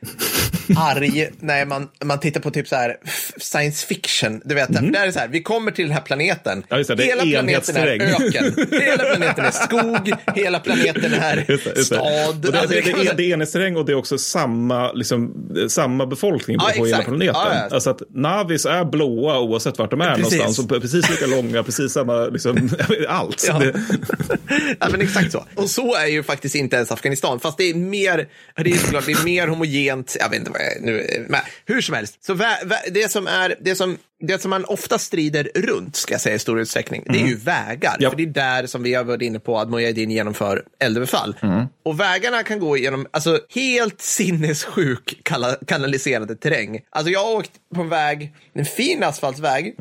[0.78, 2.98] arg när man, man tittar på typ så här
[3.38, 4.42] science fiction.
[4.46, 6.64] Du vet, för det är så här, vi kommer till den här planeten.
[6.70, 8.56] Ja, det, det hela planeten är öken.
[8.82, 10.12] Hela planeten är skog.
[10.36, 11.84] Hela planeten är Just det, just det.
[11.84, 12.28] stad.
[12.30, 15.34] Och det, Alltså, det, det, är, det är enhetsterräng och det är också samma, liksom,
[15.70, 17.08] samma befolkning på, Ja, på hela exakt.
[17.08, 17.36] planeten.
[17.36, 17.76] Ja, ja.
[17.76, 20.38] Alltså att Navis är blåa oavsett vart de är Precis.
[20.40, 20.72] någonstans.
[20.72, 22.70] Och precis lika långa, precis samma, liksom,
[23.08, 23.46] allt.
[23.48, 23.60] Ja.
[23.60, 23.74] Det,
[24.80, 25.46] ja, men exakt så.
[25.56, 28.28] Och så är ju faktiskt inte ens Afghanistan, fast det är mer,
[28.64, 31.96] det är såklart, det är mer homogent, jag vet inte vad nu, men hur som
[31.96, 32.26] helst.
[32.26, 33.98] Så vä, vä, det som är, det som,
[34.28, 37.36] det som man ofta strider runt, ska jag säga i stor utsträckning, det är ju
[37.36, 37.96] vägar.
[38.00, 38.10] Ja.
[38.10, 41.36] För det är där som vi har varit inne på att Mujahedin genomför eldöverfall.
[41.86, 45.22] Och vägarna kan gå genom, alltså helt sinnessjuk
[45.68, 46.80] kanaliserade terräng.
[46.90, 49.76] Alltså jag har åkt på en väg, en fin asfaltväg,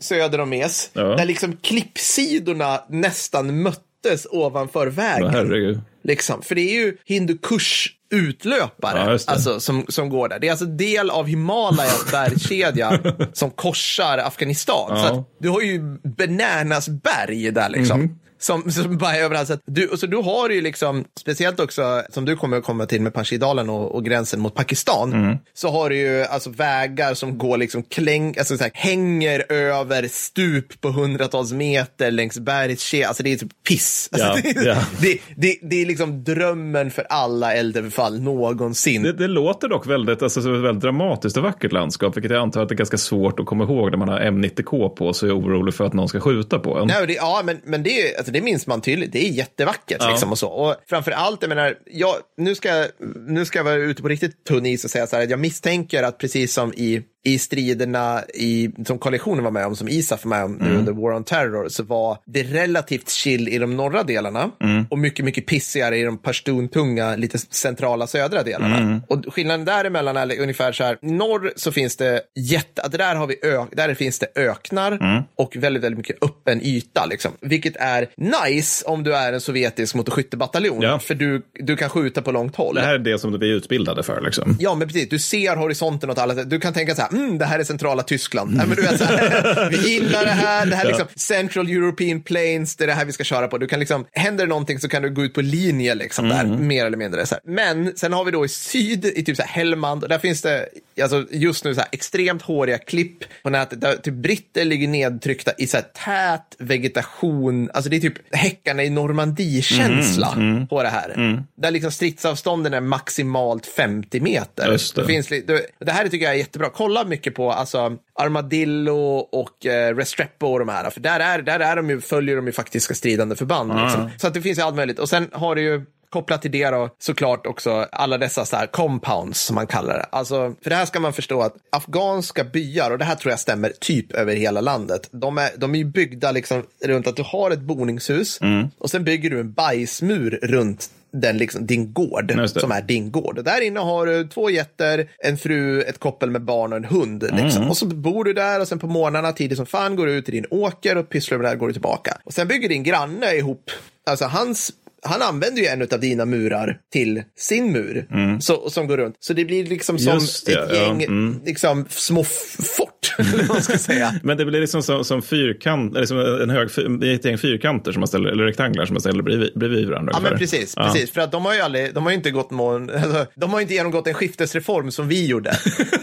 [0.00, 1.02] söder om Mes, Ja.
[1.02, 5.82] där liksom klippsidorna nästan möttes ovanför vägen.
[6.04, 6.42] Liksom.
[6.42, 10.38] För det är ju Hindukush utlöpare Ja, alltså, som, som går där.
[10.38, 13.00] Det är alltså del av Himalayas bergskedja
[13.32, 14.90] som korsar Afghanistan.
[14.90, 14.96] Ja.
[15.08, 15.80] Så att du har ju
[16.18, 18.00] bananas berg där liksom.
[18.00, 18.18] Mhm.
[18.40, 19.48] Som, som bara är överallt.
[19.48, 23.02] Så du, så du har ju liksom, speciellt också som du kommer att komma till
[23.02, 25.36] med Panjshirdalen och, och gränsen mot Pakistan, Mhm.
[25.54, 30.08] så har du ju alltså vägar som går liksom kläng, alltså så här, hänger över
[30.08, 33.08] stup på hundratals meter längs bergskedjan.
[33.08, 34.08] Alltså det är typ piss.
[34.12, 34.76] Alltså, Ja, det, ja.
[35.00, 39.02] det, det, det är liksom drömmen för alla eldöverfall någonsin.
[39.02, 42.68] Det, det låter dock väldigt, alltså, väldigt dramatiskt och vackert landskap, vilket jag antar att
[42.68, 45.44] det är ganska svårt att komma ihåg när man har M90K på sig och är
[45.46, 46.86] orolig för att någon ska skjuta på en.
[46.86, 49.12] Nej, det, ja, men, men det, är- alltså, det minns man tydligt.
[49.12, 49.96] Det är jättevackert.
[50.00, 50.10] Ja.
[50.10, 50.48] Liksom, och så.
[50.48, 52.86] Och framför allt, jag menar, jag, nu, ska,
[53.26, 55.40] nu ska jag vara ute på riktigt tunn is och säga så här, att jag
[55.40, 60.24] misstänker att precis som i i striderna i, som koalitionen var med om, som ISAF
[60.24, 60.76] var med om Mm.
[60.76, 64.86] under War on Terror, så var det relativt chill i de norra delarna Mm.
[64.90, 68.78] och mycket, mycket pissigare i de pashtun-tunga, lite centrala södra delarna.
[68.78, 69.00] Mm.
[69.08, 73.36] Och skillnaden däremellan är ungefär så här, norr så finns det jätte, där, har vi
[73.42, 75.22] ö, där finns det öknar Mm.
[75.36, 77.32] och väldigt, väldigt mycket öppen yta, liksom.
[77.40, 80.98] vilket är nice om du är en sovjetisk motorskyttebataljon, Ja.
[80.98, 82.74] för du, du kan skjuta på långt håll.
[82.74, 84.20] Det här är det som vi är utbildade för.
[84.20, 84.56] Liksom.
[84.60, 85.08] Ja, men precis.
[85.08, 86.34] Du ser horisonten åt alla.
[86.34, 88.56] Du kan tänka så här, mm, det här är centrala Tyskland.
[88.56, 91.68] Nej, men du vet, så här, vi gillar det här, det här är liksom Central
[91.68, 93.58] European Plains, det är det här vi ska köra på.
[93.58, 96.44] Du kan liksom, händer det någonting så kan du gå ut på linje liksom där,
[96.44, 97.26] mer eller mindre.
[97.26, 97.42] Så här.
[97.44, 100.42] Men sen har vi då i syd, i typ så här Helmand, och där finns
[100.42, 100.68] det
[101.02, 105.52] alltså just nu så här extremt håriga klipp på nätet, där typ britter ligger nedtryckta
[105.58, 110.36] i så här tät vegetation, alltså det är typ häckarna i Normandie-känsla
[110.70, 111.42] på det här.
[111.54, 114.72] Där liksom stridsavstånden är maximalt 50 meter.
[114.72, 115.00] Just det.
[115.00, 116.70] Det, finns, det, det här tycker jag är jättebra.
[116.74, 120.90] Kolla mycket på alltså, Armadillo och eh, Restrepo och de här.
[120.90, 123.72] För där, är, där är de ju, följer de ju faktiska stridande förband.
[123.82, 124.10] Liksom.
[124.16, 124.98] Så att det finns ju allt möjligt.
[124.98, 128.66] Och sen har du ju kopplat till det då såklart också alla dessa så här
[128.66, 130.06] compounds som man kallar det.
[130.10, 133.40] Alltså, för det här ska man förstå att afghanska byar, och det här tror jag
[133.40, 137.22] stämmer typ över hela landet, de är, de är ju byggda liksom runt att du
[137.22, 138.38] har ett boningshus
[138.78, 143.44] och sen bygger du en bajsmur runt den liksom, din gård som är din gård.
[143.44, 147.24] Där inne har du två getter, en fru, ett koppel med barn och en hund.
[147.32, 147.68] Liksom.
[147.70, 150.28] Och så bor du där och sen på morgnarna tidigt som fan går du ut
[150.28, 152.18] i din åker och pysslar med det här går du tillbaka.
[152.24, 153.70] Och sen bygger din granne ihop,
[154.06, 158.06] alltså hans han använder ju en av dina murar till sin mur
[158.40, 159.16] så, som går runt.
[159.20, 160.76] Så det blir liksom som det, ett ja.
[160.76, 161.40] gäng Mm.
[161.44, 163.14] liksom, små fort.
[164.22, 166.68] Men det blir liksom som, som fyrkant, eller som en hög,
[167.14, 170.12] ett gäng fyrkanter som man ställer, eller rektanglar som man ställer bredvid, bredvid varandra.
[170.16, 170.74] Ja, men precis.
[170.76, 170.90] Ja.
[170.92, 171.10] precis.
[171.10, 173.74] För att de har ju aldrig, de har inte gått någon, alltså, de har inte
[173.74, 175.50] genomgått en skiftesreform som vi gjorde.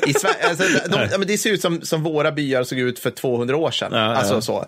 [0.07, 3.11] I Sverige, alltså, de, men det ser ut som, som våra byar såg ut för
[3.11, 3.89] 200 år sedan.
[3.91, 4.65] Ja, alltså så.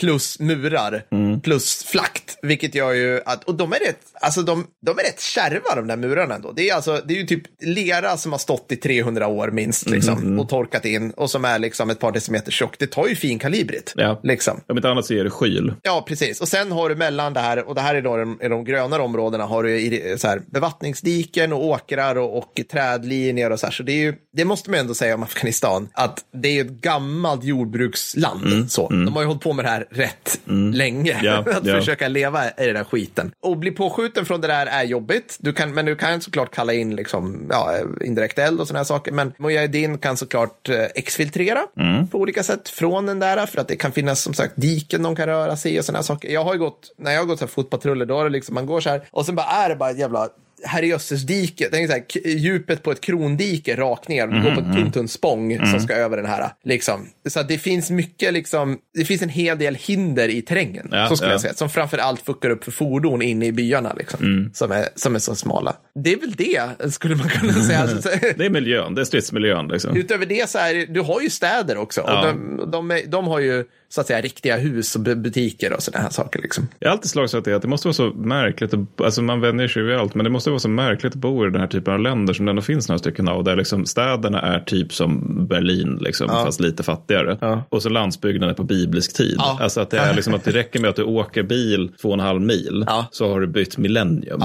[0.00, 1.02] Plus murar,
[1.40, 2.38] plus flakt.
[2.42, 5.86] Vilket gör ju att, och de är rätt, alltså de, de är rätt kärva de
[5.86, 6.52] där murarna ändå.
[6.52, 9.90] Det är alltså, det är ju typ lera som har stått i 300 år minst
[9.90, 12.78] liksom, och torkat in och som är liksom ett par decimeter tjock.
[12.78, 13.92] Det tar ju finkalibrigt.
[13.96, 14.20] Ja.
[14.22, 14.60] Liksom.
[14.68, 15.74] Om inte annat så är det skyl.
[15.82, 16.40] Ja, precis.
[16.40, 19.02] Och sen har du mellan det här, och det här är då de, de grönare
[19.02, 23.72] områdena, har du i, så här, bevattningsdiken och åkrar och, och trädlinjer och så här.
[23.72, 26.70] Så det, är ju, det måste man ändå säga om Afghanistan, att det är ett
[26.70, 28.70] gammalt jordbruksland.
[28.70, 28.88] så.
[28.88, 30.40] De har ju hållit på med det här rätt
[30.72, 31.20] länge.
[31.22, 31.76] Ja, att ja.
[31.76, 33.32] försöka leva i den där skiten.
[33.42, 35.36] Och bli påskjuten från det där är jobbigt.
[35.40, 38.84] Du kan, men du kan såklart kalla in liksom, ja, indirekt eld och sådana här
[38.84, 39.12] saker.
[39.12, 41.66] Men Mujahedin kan såklart eh, exfiltrera
[42.10, 43.46] på olika sätt från den där.
[43.46, 45.98] För att det kan finnas som sagt diken de kan röra sig i och sådana
[45.98, 46.28] här saker.
[46.28, 48.54] Jag har ju gått, när jag har gått så här fotpatruller, då är det liksom,
[48.54, 50.28] man går så här och sen bara är det bara jävla
[50.64, 54.72] herrejösses dike, tänk så här, djupet på ett krondike rakt ner, du går på ett
[54.76, 56.50] tunn, tunn spång som ska över den här.
[56.64, 57.06] Liksom.
[57.28, 61.16] Så det finns mycket, liksom, det finns en hel del hinder i terrängen, Ja, så
[61.16, 61.34] skulle ja.
[61.34, 64.88] jag säga, som framför allt fuckar upp för fordon inne i byarna, liksom, som, är,
[64.94, 65.76] som är så smala.
[66.04, 67.78] Det är väl det, skulle man kunna säga.
[67.80, 69.68] Alltså, så- Det är miljön, det är stridsmiljön.
[69.68, 69.96] Liksom.
[69.96, 72.00] Utöver det så är det- du har ju städer också.
[72.06, 72.20] Ja.
[72.20, 75.72] Och de, de, är, de har ju så att säga riktiga hus och bu- butiker
[75.72, 76.42] och sådana här saker.
[76.42, 76.68] Liksom.
[76.78, 79.40] Jag har alltid slagits av det att det måste vara så märkligt, att, alltså man
[79.40, 81.68] vänjer sig vid allt, men det måste vara så märkligt att bo i den här
[81.68, 84.92] typen av länder som det ändå finns några stycken av, där liksom städerna är typ
[84.92, 87.38] som Berlin, liksom, fast lite fattigare.
[87.40, 87.62] Ja.
[87.68, 89.34] Och så landsbygden är på biblisk tid.
[89.38, 89.58] Ja.
[89.60, 92.14] Alltså att det är liksom att det räcker med att du åker bil två och
[92.14, 93.06] en halv mil, Ja.
[93.10, 94.40] så har du bytt millennium.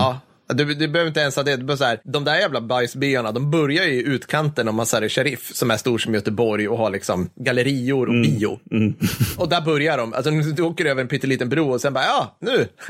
[0.48, 1.78] Du, du behöver inte ens ha det.
[1.78, 5.72] så här, de där jävla bajsbyarna, de börjar ju i utkanten av Masari Sharif som
[5.72, 8.60] är stor som Göteborg och har liksom gallerior och bio.
[9.38, 10.14] Och där börjar de.
[10.14, 12.68] Alltså, du åker över en pytteliten bro och sen bara, ja, nu.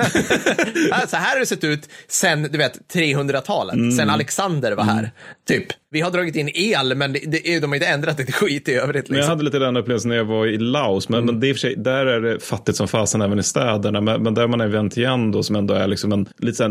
[1.08, 3.96] Så här har det sett ut sen, du vet, 300-talet.
[3.98, 5.12] Sen Alexander var här.
[5.48, 5.66] Typ.
[5.92, 8.74] Vi har dragit in el, men det, det, de har inte ändrat ett skit i
[8.74, 9.10] övrigt.
[9.10, 9.30] Men jag Liksom.
[9.30, 11.10] hade lite den upplevelsen när jag var i Laos.
[11.10, 14.02] Men, men det är för sig, där är det fattigt som fasen även i städerna.
[14.02, 16.64] Men, men där man är i Vientiane då, som ändå är liksom en lite så
[16.64, 16.70] här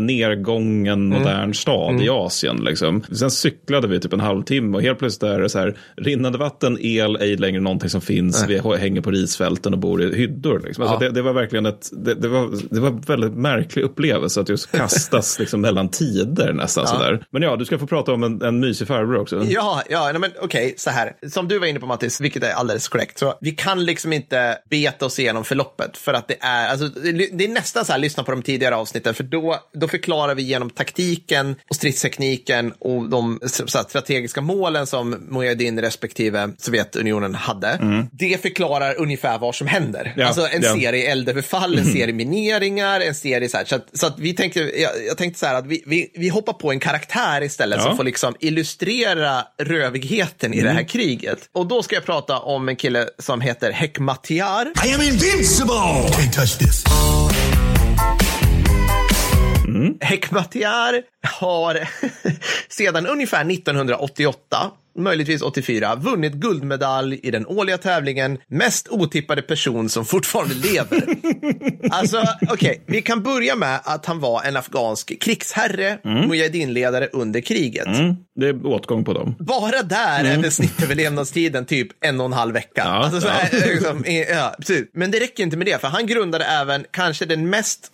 [0.83, 2.57] nergången modern stad i Asien.
[2.57, 3.03] Liksom.
[3.11, 6.77] Sen cyklade vi typ en halvtimme och helt plötsligt är det så här rinnande vatten,
[6.81, 8.45] el, ej längre någonting som finns.
[8.47, 10.61] Vi hänger på risfälten och bor i hyddor.
[10.65, 10.83] Liksom.
[10.83, 10.99] Alltså, Ja.
[10.99, 14.49] det, det var verkligen ett, det, det, var, det var en väldigt märklig upplevelse att
[14.49, 16.87] just kastas liksom, mellan tider nästan.
[16.87, 17.25] Sådär.
[17.29, 19.43] Men ja, du ska få prata om en, en mysig farbror också.
[19.49, 21.11] Ja, ja nej, men okej, så här.
[21.31, 23.17] Som du var inne på Mattis, vilket är alldeles korrekt.
[23.19, 27.11] Så vi kan liksom inte beta oss igenom förloppet för att det är, alltså, det
[27.33, 30.41] det är nästan så här, lyssna på de tidigare avsnitten, för då, då förklarar vi
[30.43, 37.35] genom igenom taktiken och stridstekniken och de så här, strategiska målen som Mujahedin respektive Sovjetunionen
[37.35, 37.79] hade.
[38.11, 40.13] Det förklarar ungefär vad som händer.
[40.17, 40.75] Ja, alltså en ja.
[40.75, 43.65] serie eldöverfall, en serie mineringar, en serie så här.
[43.65, 46.29] Så att, så att vi tänkte, jag, jag tänkte så här att vi, vi, vi
[46.29, 47.83] hoppar på en karaktär istället Ja.
[47.83, 51.49] som får liksom illustrera rövigheten i det här kriget.
[51.53, 54.71] Och då ska jag prata om en kille som heter Hekmatyar.
[54.85, 55.73] I am invincible!
[55.73, 56.83] Can't touch this.
[60.01, 61.01] Hekmatyar
[61.39, 61.79] har
[62.69, 70.05] sedan ungefär 1988, möjligtvis 84, vunnit guldmedalj i den årliga tävlingen Mest otippade person som
[70.05, 71.03] fortfarande lever.
[71.89, 77.87] alltså, okej, vi kan börja med att han var en afghansk krigsherre, mujahedinledare under kriget.
[78.35, 79.35] Det är åtgång på dem.
[79.39, 82.81] Bara där är väl snittöverlevnadstiden typ en och en halv vecka.
[82.85, 83.31] Ja, alltså, så ja.
[83.31, 84.55] här, liksom, ja.
[84.93, 87.89] Men det räcker inte med det, för han grundade även kanske den mest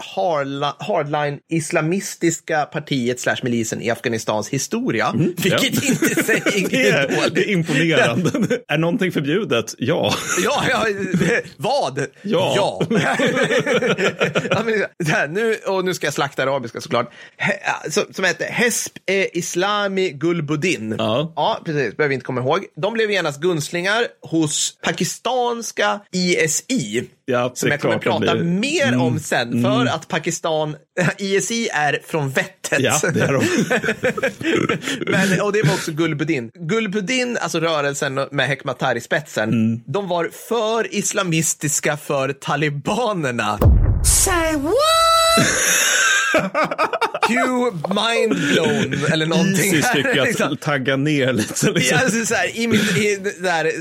[0.80, 5.12] hardline islamistiska partiet slash milisen i Afghanistans historia.
[5.16, 5.90] Vilket Ja.
[5.90, 7.36] inte säger Det är, dåligt.
[7.36, 8.32] det är imponerande.
[8.68, 9.76] är någonting förbjudet?
[9.78, 10.14] Ja.
[10.44, 10.86] Ja, ja,
[11.58, 12.06] vad?
[12.22, 12.54] Ja.
[12.56, 12.82] ja.
[15.08, 17.12] här, nu, och nu ska jag slakta arabiska såklart.
[17.38, 17.54] He,
[17.90, 20.96] som, som heter Hesp e Islami Gulbuddin.
[20.98, 21.34] Ja.
[21.36, 21.98] ja, precis.
[21.98, 22.66] Behöver vi inte komma ihåg.
[22.82, 27.10] De blev genast gunstlingar hos pakistanska ISI.
[27.26, 28.44] Ja, som jag kommer prata blir.
[28.44, 29.64] mer om sen.
[29.64, 30.76] För att Pakistan,
[31.18, 32.80] ISI är från vettet.
[32.80, 33.44] Ja, det är de.
[35.12, 36.52] Men, och det var också Gulbuddin.
[36.54, 39.80] Gulbuddin, alltså rörelsen med Hekmatyar i spetsen, Mm.
[39.88, 43.60] de var för islamistiska för talibanerna.
[44.06, 45.48] Say what?
[47.28, 47.36] Q
[47.90, 49.74] mind blown eller någonting.
[49.74, 50.58] Isis tycker att Liksom.
[50.58, 51.72] tagga ner lite.
[51.72, 51.98] Liksom.
[51.98, 53.72] Ja, alltså så här, i mitt, i, där,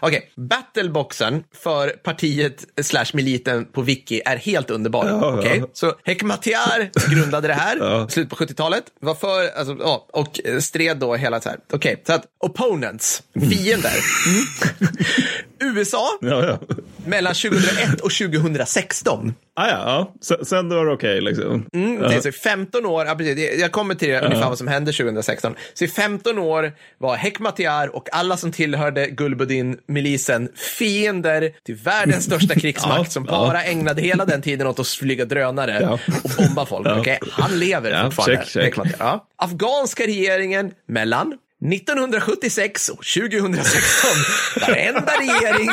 [0.00, 5.06] Okej, battleboxen för partiet slash militen på Wiki är helt underbar.
[5.08, 5.58] Ja, Okej?
[5.58, 5.66] ja.
[5.72, 8.08] Så Hekmatyar grundade det här, Ja.
[8.08, 11.58] slut på 70-talet, var för, alltså, ja, och stred då hela så här.
[11.72, 13.92] Okej, så att opponents, fiender.
[14.26, 14.44] Mm.
[15.76, 16.18] USA
[17.06, 19.34] mellan 2001 och 2016.
[19.58, 20.14] Ah, ja, ja.
[20.20, 21.66] Sen, sen då var det okej liksom.
[21.74, 24.58] Mm, det är så i 15 år, ja, precis, jag kommer till det, ungefär vad
[24.58, 25.54] som hände 2016.
[25.74, 32.54] Så i 15 år var Hekmatyar och alla som tillhörde Gulbuddin-milisen fiender till världens största
[32.60, 33.32] krigsmakt Ja, som ja.
[33.32, 35.98] bara ägnade hela den tiden åt att flyga drönare Ja.
[36.24, 36.86] och bomba folk.
[36.86, 37.00] Ja.
[37.00, 38.44] Okej, Han lever Ja, fortfarande.
[38.46, 38.94] check, check.
[38.98, 39.26] Ja.
[39.36, 44.10] Afghanska regeringen mellan 1976 och 2016.
[44.60, 45.70] Varenda regering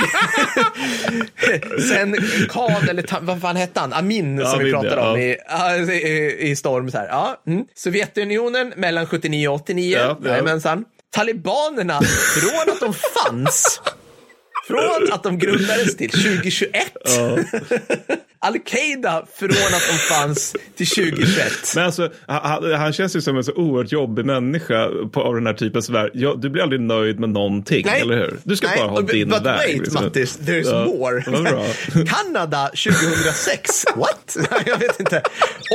[1.89, 2.15] sen
[2.50, 3.93] Khan, eller vad fan hette han?
[3.93, 5.12] Amin som vi Amin, pratade ja.
[5.12, 6.91] om i, ja, i, i Storm.
[6.91, 7.08] Så här.
[7.08, 7.65] Ja, mm.
[7.76, 9.98] Sovjetunionen mellan 79 och 89.
[9.98, 10.30] Ja, ja.
[10.30, 10.86] Jajamensan.
[11.13, 12.02] Talibanerna,
[12.39, 13.82] från att de fanns,
[14.67, 16.74] från att de grundades till 2021.
[18.43, 21.51] Al-Qaida från att de fanns till 2021.
[21.75, 25.45] Men alltså, han, han känns ju som en så oerhört jobbig människa på, av den
[25.47, 25.82] här typen.
[25.84, 26.12] Sådär.
[26.13, 28.38] Ja, du blir aldrig nöjd med någonting, eller hur?
[28.43, 29.58] Du ska Nej, bara ha din but väg.
[29.58, 30.03] wait, liksom.
[30.06, 31.23] Mattis, there's Ja, more.
[32.06, 33.86] Kanada 2006.
[33.95, 34.38] What?
[34.65, 35.21] Jag vet inte.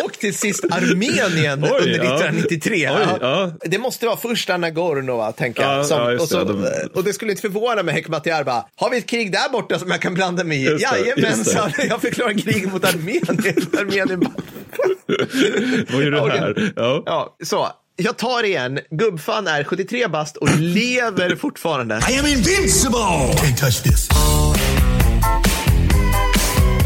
[0.04, 2.14] Och till sist Armenien Oj, under ja.
[2.14, 2.88] 1993.
[2.90, 3.52] Oj, Ja.
[3.64, 5.78] Det måste vara första Nagorno, va, tänker jag.
[5.78, 6.52] Ja, Som, och, så, det.
[6.52, 9.78] De- och det skulle inte förvåna mig, Hekmatyar bara, har vi ett krig där borta
[9.78, 10.76] som jag kan blanda mig i?
[10.82, 13.38] Jajamensan, jag förklarar krig mot Armenien.
[13.78, 14.32] Armenien bara,
[15.92, 16.72] Vad gör du här?
[16.76, 17.02] Ja.
[17.06, 17.68] ja, så.
[18.00, 18.78] Jag tar igen.
[18.90, 21.94] Gubbfan är 73 bast och lever fortfarande.
[22.10, 22.98] I am invincible!
[22.98, 24.08] Can't touch this.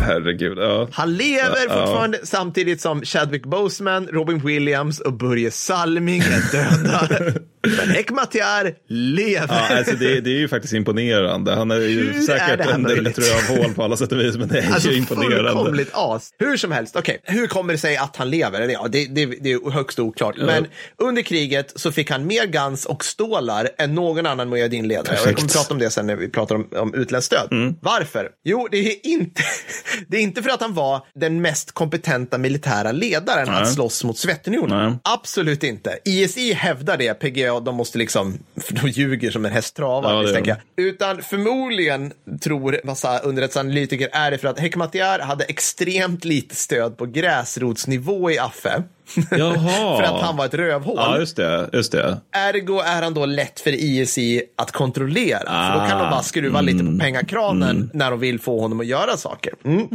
[0.00, 0.58] Herregud.
[0.58, 0.88] Ja.
[0.92, 1.86] Han lever Ja, ja.
[1.86, 7.08] fortfarande samtidigt som Chadwick Boseman, Robin Williams och Börje Salming är döda.
[7.78, 9.66] Men Hekmatyar lever.
[9.70, 11.54] Ja, alltså det, det är ju faktiskt imponerande.
[11.54, 14.36] Han är ju Hur är säkert här under ett rövhål på alla sätt och vis,
[14.36, 15.52] men det är Alltså ju imponerande.
[15.52, 16.30] fullkomligt as.
[16.38, 18.60] Hur som helst, okej, hur kommer det sig att han lever?
[18.60, 20.36] Eller Ja, det, det, det är högst oklart.
[20.38, 20.66] Men
[20.98, 25.16] under kriget så fick han mer guns och stålar än någon annan Mujahedin-ledare.
[25.24, 27.74] Jag kommer prata om det sen när vi pratar om, om utländskt stöd.
[27.82, 28.28] Varför?
[28.44, 29.42] Jo, det är, inte,
[30.08, 33.62] det är inte för att han var den mest kompetenta militära ledaren Nej.
[33.62, 34.90] att slåss mot Sovjetunionen.
[34.90, 34.98] Nej.
[35.04, 35.98] Absolut inte.
[36.04, 40.22] ISI hävdar det, PGA, de måste liksom, för de ljuger som en häst travar, Ja,
[40.22, 40.86] misstänker jag.
[40.86, 47.06] Utan förmodligen tror massa underrättelseanalytiker är det för att Hekmatyar hade extremt lite stöd på
[47.06, 48.82] gräsrotsnivå i Affe.
[49.30, 49.96] Jaha.
[49.96, 50.94] för att han var ett rövhål.
[50.96, 51.70] Ja, just det.
[51.72, 52.20] Just det.
[52.32, 55.38] Ergo är han då lätt för ISI att kontrollera.
[55.38, 58.80] för då kan de Ah, bara skruva lite på pengakranen när de vill få honom
[58.80, 59.52] att göra saker.
[59.64, 59.88] Mm.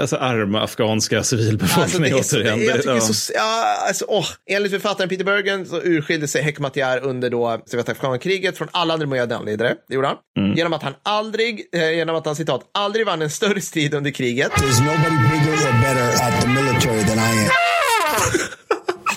[0.00, 2.62] Alltså arma afghanska Alltså, civilbefolkning det är återigen.
[2.64, 3.00] jag tycker ja.
[3.00, 4.26] så, ja, alltså, åh.
[4.50, 9.74] Enligt författaren Peter Bergen så urskilde sig Hekmatyar under då Sovjetafghankriget från alla andra Mujahedin-ledare.
[9.88, 10.16] Det gjorde han.
[10.38, 10.56] Mm.
[10.56, 14.10] Genom att han aldrig, eh, genom att han citat, aldrig vann en större strid under
[14.10, 14.52] kriget.
[14.52, 17.02] There's nobody bigger or better at the military.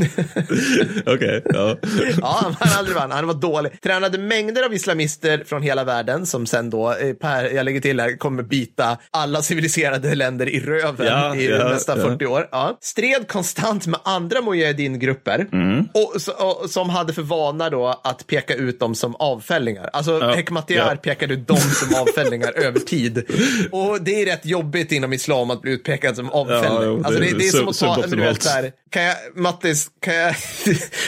[1.05, 1.77] Okej, ja.
[2.21, 3.11] Ja, han aldrig vann.
[3.11, 3.81] Han var dålig.
[3.81, 7.99] Tränade mängder av islamister från hela världen som sen då, eh, per, jag lägger till
[7.99, 12.03] här, kommer bita alla civiliserade länder i röven Ja, i ja, nästa ja.
[12.03, 12.47] 40 år.
[12.51, 12.77] Ja.
[12.81, 15.87] Stred konstant med andra mujahedin-grupper Mm.
[15.93, 16.15] och,
[16.63, 19.89] och, som hade för vana då att peka ut dem som avfällingar.
[19.93, 23.23] Alltså Ja, Hekmatyar pekade ut dem som avfällingar över tid.
[23.71, 26.63] Och det är rätt jobbigt inom islam att bli utpekad som avfälling.
[26.73, 28.71] Ja, jo, det alltså, det, är det är som att ta, du vet, så här,
[28.89, 30.35] kan jag, Mattis, kan jag,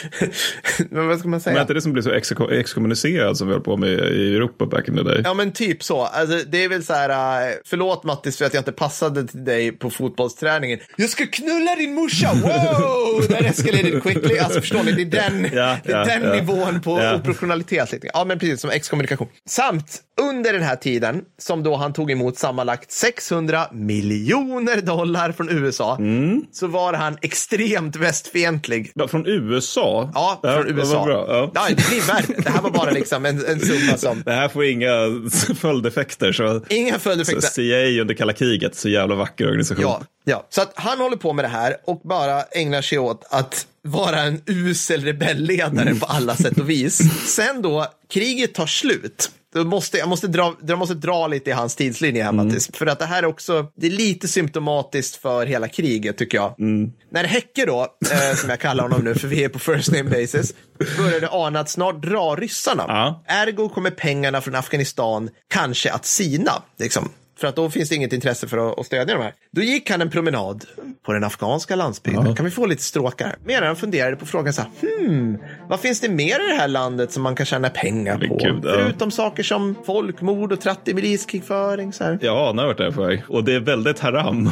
[0.90, 1.52] men vad ska man säga?
[1.52, 4.34] Men är inte det som blir så exko- exkommunicerad som vi höll på med i
[4.36, 5.20] Europa back in the day?
[5.24, 6.02] Ja men typ så.
[6.02, 9.44] Alltså, det är väl så här, äh, förlåt Mattis för att jag inte passade till
[9.44, 10.78] dig på fotbollsträningen.
[10.96, 13.22] Jag ska knulla din morsa, wow!
[13.22, 14.38] That escalated quickly.
[14.38, 16.34] Alltså förstår ni, det är den, Ja, det är ja, den ja.
[16.34, 17.14] nivån på Ja.
[17.16, 17.92] oproportionalitet.
[17.92, 18.10] lite.
[18.12, 19.28] Ja men precis, som exkommunikation.
[19.48, 25.48] Samt under den här tiden som då han tog emot sammanlagt 600 miljoner dollar från
[25.48, 26.42] USA Mm.
[26.52, 28.73] så var han extremt västfientlig.
[28.94, 30.10] Ja, Från USA?
[30.14, 31.04] Ja, från var USA.
[31.04, 31.24] Bra.
[31.28, 31.50] Ja.
[31.54, 32.42] Ja, det blir värre.
[32.42, 34.22] Det här var bara liksom en, en summa som...
[34.22, 34.90] Det här får inga
[35.58, 36.32] följdeffekter.
[36.32, 37.48] Så, Inga så följdeffekter.
[37.48, 39.82] CIA under kalla kriget, så jävla vacker organisation.
[39.82, 43.24] Ja, ja, så att han håller på med det här och bara ägnar sig åt
[43.30, 46.98] att vara en usel rebellledare på alla sätt och vis.
[47.26, 49.30] Sen då, kriget tar slut.
[49.54, 52.70] Då måste, jag, måste dra, jag måste dra lite i hans tidslinje här, Mattis.
[52.72, 56.54] För att det här är också, det är lite symptomatiskt för hela kriget tycker jag.
[57.10, 57.80] När Häcke då,
[58.12, 60.54] eh, som jag kallar honom nu, för vi är på first name basis,
[60.98, 62.84] började ana att snart drar ryssarna.
[62.88, 63.24] Ja.
[63.26, 66.62] Ergo kommer pengarna från Afghanistan kanske att sina.
[66.78, 67.08] Liksom.
[67.38, 69.34] För att då finns det inget intresse för att stödja de här.
[69.52, 70.64] Då gick han en promenad
[71.04, 72.34] på den afghanska landsbygden.
[72.36, 73.36] Kan vi få lite stråkar?
[73.44, 75.38] Medan funderade på frågan så här, hmm,
[75.68, 78.36] vad finns det mer i det här landet som man kan tjäna pengar på?
[78.38, 78.60] Ja.
[78.62, 81.92] Förutom saker som folkmord och trattig miliskrigföring.
[81.92, 82.18] Så här.
[82.22, 83.22] Jag anar vart det är på väg.
[83.28, 84.50] Och det är väldigt haram.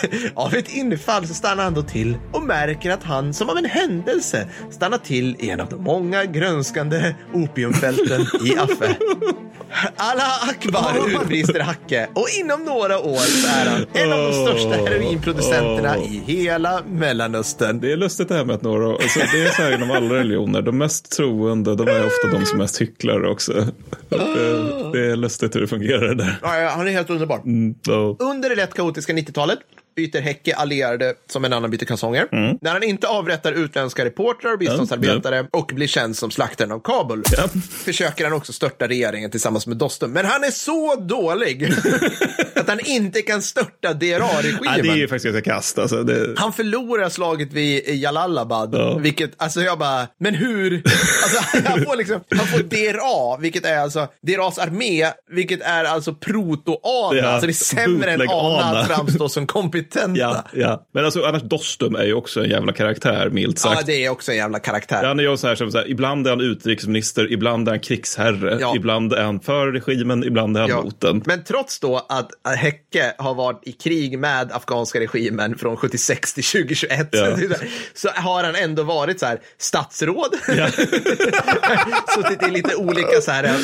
[0.34, 3.64] Av ett infall så stannar han då till och märker att han som av en
[3.64, 8.96] händelse stannar till i en av de många grönskande opiumfälten i Affe.
[9.96, 14.90] Allah Akbar utbrister Hacke och inom några år så är han en av de största
[14.90, 17.80] heroinproducenterna i hela Mellanöstern.
[17.80, 20.14] Det är lustigt det här med att några, alltså det är så här inom alla
[20.14, 23.52] religioner, de mest troende, de är ofta de som mest hycklar också.
[24.08, 26.38] Det, det är lustigt hur det fungerar där.
[26.42, 27.40] Ja, han är helt underbar.
[27.86, 29.58] Så, Under det lätt kaotiska 90-talet
[29.96, 32.28] byter Häcke allierade som en annan byter kalsonger.
[32.60, 37.22] När han inte avrättar utländska reportrar och biståndsarbetare och blir känd som slaktaren av Kabul
[37.36, 37.48] Ja.
[37.84, 40.12] försöker han också störta regeringen tillsammans med Dostum.
[40.12, 41.72] Men han är så dålig
[42.54, 44.82] att han inte kan störta ja, DRA-regimen.
[44.82, 45.78] det är ju faktiskt ganska kast.
[45.78, 48.98] Alltså, det, Han förlorar slaget vid Jalalabad, Ja.
[48.98, 50.82] vilket, alltså jag bara, men hur?
[51.22, 56.14] Alltså, han får liksom, han får DRA, vilket är alltså DRAs armé, vilket är alltså
[56.14, 58.20] proto-ANA, Ja, alltså det är sämre än.
[58.20, 59.46] ANA att framstå som
[59.92, 60.20] kompetenta.
[60.20, 60.86] ja, ja.
[60.94, 63.76] Men alltså annars Dostum är ju också en jävla karaktär, milt sagt.
[63.80, 65.04] Ja, det är också en jävla karaktär.
[65.04, 68.58] Han är ju så här, så här, ibland är han utrikesminister, ibland är han krigsherre,
[68.60, 68.72] Ja.
[68.76, 70.82] ibland är han för regimen, ibland är han Ja.
[70.82, 71.22] mot den.
[71.26, 76.44] Men trots då att Häcke har varit i krig med afghanska regimen från 76 till
[76.44, 77.36] 2021 Ja.
[77.94, 80.34] så har han ändå varit så här statsråd.
[80.56, 80.68] Ja.
[82.14, 83.54] Suttit i lite olika så här, äh,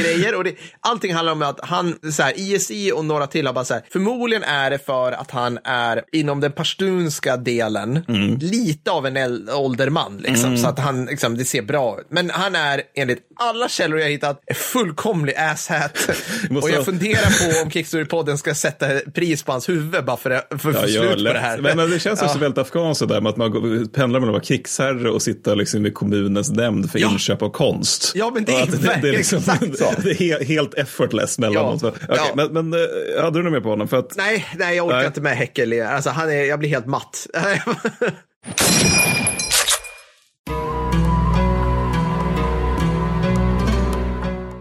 [0.00, 0.34] grejer.
[0.34, 3.64] Och det, allting handlar om att han, så här, ISI och några till har bara
[3.64, 8.36] så här, förmodligen är det för att han är inom den pashtunska delen Mm.
[8.38, 10.16] lite av en ålderman.
[10.18, 12.06] Liksom, Så att han, liksom, det ser bra ut.
[12.10, 16.08] Men han är enligt alla källor jag hittat fullkomlig asshat.
[16.62, 20.62] Och jag funderar på om Kickstory-podden ska sätta pris på hans huvud bara för, att-
[20.62, 21.34] för Ja, få gör slut på lätt.
[21.34, 21.58] det här.
[21.58, 22.40] Men, men det känns också Ja.
[22.40, 23.52] väldigt afghanskt det där med att man
[23.94, 27.10] pendlar mellan att vara krigsherre och sitta liksom i kommunens nämnd för Ja.
[27.12, 28.12] inköp av konst.
[28.14, 29.92] Ja, men det är Och att verkligen exakt så.
[30.02, 31.60] Det är he- helt effortless mellan Ja.
[31.62, 31.82] oss.
[31.82, 32.26] Okej, Ja.
[32.34, 33.88] Men, men eh, hade du något mer på honom?
[33.88, 35.06] För att, Nej, nej, jag orkar Nej.
[35.06, 35.82] inte med Häckel.
[35.82, 37.26] Alltså, han är, jag blir helt matt.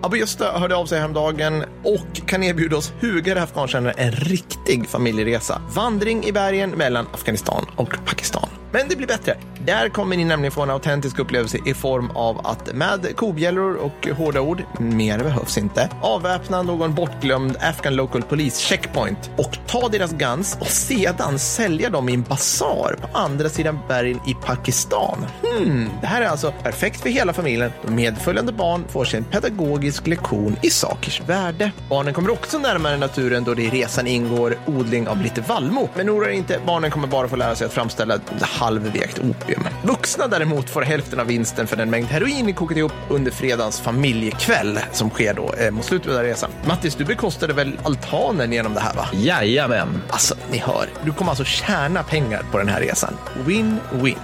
[0.03, 5.61] Abu hörde av sig häromdagen och kan erbjuda oss hugade afghankännare en riktig familjeresa.
[5.75, 8.49] Vandring i bergen mellan Afghanistan och Pakistan.
[8.75, 9.37] Men det blir bättre.
[9.65, 14.07] Där kommer ni nämligen få en autentisk upplevelse i form av att med kobjällror och
[14.07, 20.11] hårda ord, mer behövs inte, avväpna någon bortglömd Afghan Local Police checkpoint och ta deras
[20.11, 25.25] guns och sedan sälja dem i en basar på andra sidan bergen i Pakistan.
[25.43, 29.23] Hmm, det här är alltså perfekt för hela familjen då medföljande barn får sig en
[29.23, 31.71] pedagogisk lektion i sakers värde.
[31.89, 35.89] Barnen kommer också närmare naturen då det i resan ingår odling av lite vallmo.
[35.95, 38.19] Men oroa er inte, barnen kommer bara få lära sig att framställa
[38.65, 39.63] halvvekt opium.
[39.83, 43.81] Vuxna däremot får hälften av vinsten för den mängd heroin ni kokat ihop under fredagens
[43.81, 46.49] familjekväll som sker då eh, mot slutet av den resan.
[46.67, 49.09] Mattis, du bekostade väl altanen genom det här va?
[49.13, 50.01] Jajamän.
[50.09, 50.89] Alltså, ni hör.
[51.03, 53.13] Du kommer alltså tjäna pengar på den här resan.
[53.45, 54.15] Win-win.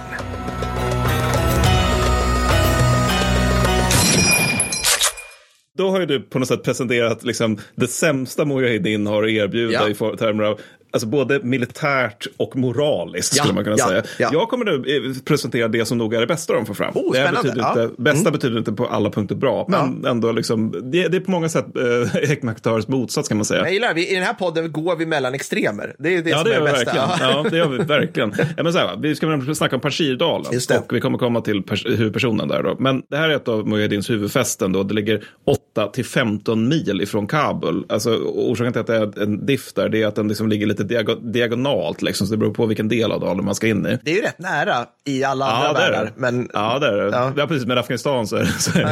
[5.82, 9.72] då har ju du på något sätt presenterat liksom, det sämsta mujahedin har att erbjuda
[9.72, 9.88] ja.
[9.88, 10.60] i termer av
[10.94, 14.02] Alltså både militärt och moraliskt Ja, skulle man kunna ja, säga.
[14.18, 14.28] ja.
[14.32, 16.92] Jag kommer nu eh, presentera det som nog är det bästa de får fram.
[16.96, 17.72] Oh, det betyder.
[17.72, 17.82] Mm.
[17.84, 21.30] inte, bästa betyder inte på alla punkter bra, men ändå liksom, det, det är på
[21.30, 23.60] många sätt eh, Hekmaktörs motsats kan man säga.
[23.62, 23.94] Jag gillar.
[23.94, 25.94] Vi, I den här podden går vi mellan extremer.
[25.98, 26.84] Det är det som det är det bästa.
[26.84, 27.30] verkligen.
[27.30, 28.32] Ja, det gör vi verkligen.
[28.56, 30.46] Ja, men så här, vi ska snacka om Pashirdalen
[30.80, 32.62] och vi kommer komma till pers- huvudpersonen där.
[32.62, 32.76] Då.
[32.78, 34.72] Men det här är ett av Mujahedins huvudfästen.
[34.72, 34.82] Då.
[34.82, 37.84] Det ligger 8 till 15 mil ifrån Kabul.
[37.88, 40.66] Alltså, orsaken till att det är en diff där det är att den liksom ligger
[40.66, 42.02] lite diago- diagonalt.
[42.02, 43.98] Liksom, så det beror på vilken del av dalen man ska in i.
[44.04, 46.04] Det är ju rätt nära i alla andra Ja, är världar.
[46.04, 46.12] det.
[46.16, 47.08] Men Ja, det är det.
[47.16, 47.32] Ja.
[47.36, 47.46] Ja.
[47.46, 47.66] precis.
[47.66, 48.46] Med Afghanistan så är det...
[48.46, 48.84] Så är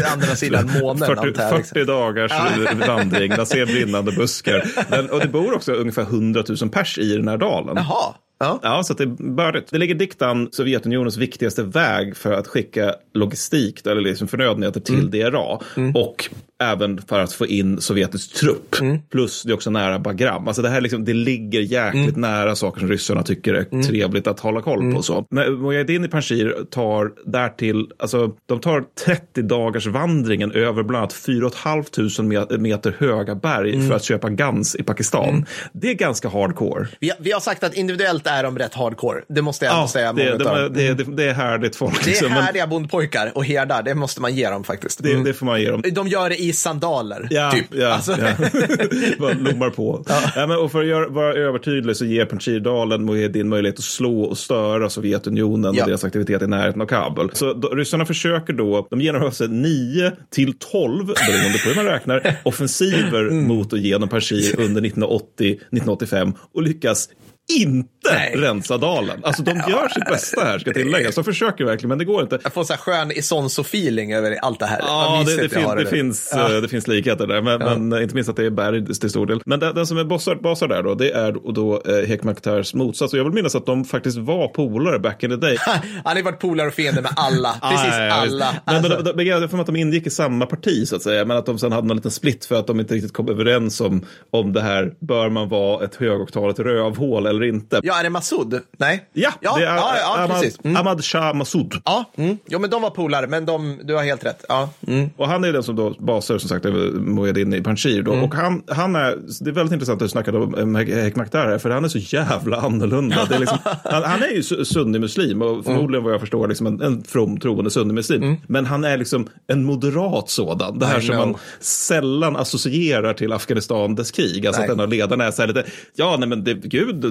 [0.00, 1.50] det andra sidan månen 40, antar jag.
[1.50, 1.86] 40 Liksom.
[1.86, 2.32] dagars
[2.88, 4.64] vandring, man ser brinnande buskar.
[4.90, 7.76] Men, och det bor också ungefär 100 000 pers i den här dalen.
[7.76, 8.14] Jaha.
[8.40, 8.60] Ja.
[8.62, 9.70] Ja, så det är bördigt.
[9.70, 15.58] Det ligger diktan Sovjetunionens viktigaste väg för att skicka logistik eller liksom förnödenheter till DRA.
[15.94, 16.28] Och
[16.62, 18.76] även för att få in sovjetisk trupp.
[19.10, 20.48] Plus det är också nära Bagram.
[20.48, 24.40] Alltså det här liksom, det ligger jäkligt nära saker som ryssarna tycker är trevligt att
[24.40, 25.02] hålla koll på.
[25.02, 25.26] Så.
[25.30, 31.12] Men Mujahedin i Panjshir tar därtill, alltså de tar 30 dagars vandringen över bland annat
[31.12, 35.46] 4 500 meter höga berg för att köpa Gans i Pakistan.
[35.72, 36.86] Det är ganska hardcore.
[37.00, 39.20] Vi, vi har sagt att individuellt är de rätt hardcore.
[39.28, 40.12] Det måste jag Ja, säga.
[40.12, 41.94] det, många det, det, det, är härligt folk.
[42.04, 43.82] det är liksom, men härliga bondpojkar och herdar.
[43.82, 45.02] Det måste man ge dem faktiskt.
[45.02, 45.24] det, Mm.
[45.24, 45.82] det får man ge dem.
[45.92, 47.26] De gör det i sandaler.
[47.30, 47.66] Ja, typ.
[47.70, 48.32] ja, Alltså, ja.
[49.18, 50.04] Bara lommar på.
[50.08, 50.46] Ja.
[50.46, 54.38] men, och för att göra, vara övertydlig så ger Panjshirdalen Mujahedin möjlighet att slå och
[54.38, 55.82] störa Sovjetunionen Ja.
[55.82, 57.30] och deras aktivitet i närheten av Kabul.
[57.32, 61.84] Så då, ryssarna försöker då, de genomför sig 9 till 12, beroende på hur man
[61.84, 63.48] räknar, offensiver Mm.
[63.48, 67.08] mot och genom Panjshir under 1980-1985 och lyckas
[67.52, 68.34] inte Nej.
[68.36, 69.20] rensa dalen.
[69.24, 71.14] Alltså de gör sitt bästa här ska tilläggas.
[71.14, 72.38] De försöker verkligen men det går inte.
[72.42, 74.78] jag får så här skön Isonso-feeling över allt det här.
[74.82, 78.30] Ja, det, det, fin, det, finns, eh, det finns likheter där, men, men inte minst
[78.30, 79.40] att det är berg till stor del.
[79.46, 82.74] Men den, den som är bossar, basar där då, det är då, då eh, Hekmaktärs
[82.74, 83.12] motsats.
[83.12, 85.56] Och jag vill minnas att de faktiskt var polare back in the day.
[86.04, 87.52] Han har varit polare och fiende med alla.
[87.70, 88.54] Precis Ah, ja, ja, alla.
[88.64, 91.24] Men, Alltså, men, jag får mig att de ingick i samma parti så att säga,
[91.24, 93.80] men att de sen hade någon liten split för att de inte riktigt kom överens
[93.80, 97.80] om, om det här, bör man vara ett högoktaligt rövhål eller inte.
[97.82, 98.60] ja, är det Massoud?
[98.78, 99.08] Nej?
[99.12, 100.58] Ja, ja, det är ja, ja Ahmad, precis.
[100.64, 100.76] Mm.
[100.76, 101.74] Ahmad Shah Massoud.
[101.84, 102.38] Ja, mm.
[102.48, 104.44] jo, men de var polare, men de, du har helt rätt.
[104.48, 104.70] Ja.
[104.86, 105.10] Mm.
[105.16, 108.02] Och han är den som då basar som sagt över Mujahedin i Panjshir.
[108.02, 108.12] Då.
[108.12, 111.70] Och han, han är, det är väldigt intressant att du snackade om um, Hekmaktar för
[111.70, 113.24] han är så jävla annorlunda.
[113.28, 116.66] Det är liksom, han, han är ju su- sunni-muslim och förmodligen vad jag förstår liksom
[116.66, 118.36] en, en from troende sunni-muslim.
[118.46, 120.78] Men han är liksom en moderat sådan.
[120.78, 121.26] Det här I som know.
[121.26, 124.46] man sällan associerar till Afghanistan, dess krig.
[124.46, 124.70] Alltså Nej.
[124.70, 125.64] att en av ledarna är så här lite,
[125.94, 127.04] ja nej men det, gud,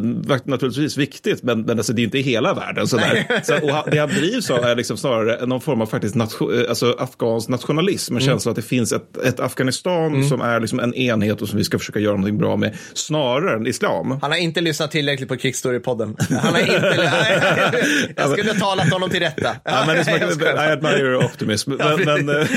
[0.44, 2.88] naturligtvis viktigt, men, men alltså, det är inte hela världen.
[2.88, 3.42] Sådär.
[3.44, 6.62] Så, och han, det han drivs av är liksom snarare någon form av faktiskt nation,
[6.62, 10.80] eh, alltså, afghansk nationalism, en känsla att det finns ett, ett Afghanistan som är liksom
[10.80, 14.20] en enhet och som vi ska försöka göra någonting bra med, snarare än islam.
[14.22, 16.16] Han har inte lyssnat tillräckligt på Krigsstory-podden.
[16.42, 17.12] Han har inte...
[18.16, 19.56] jag skulle ha talat honom till rätta.
[19.64, 20.70] Ja, men det är Jag som, skojar.
[20.70, 21.72] I admire your optimism.
[21.72, 22.48] Men, men, eh,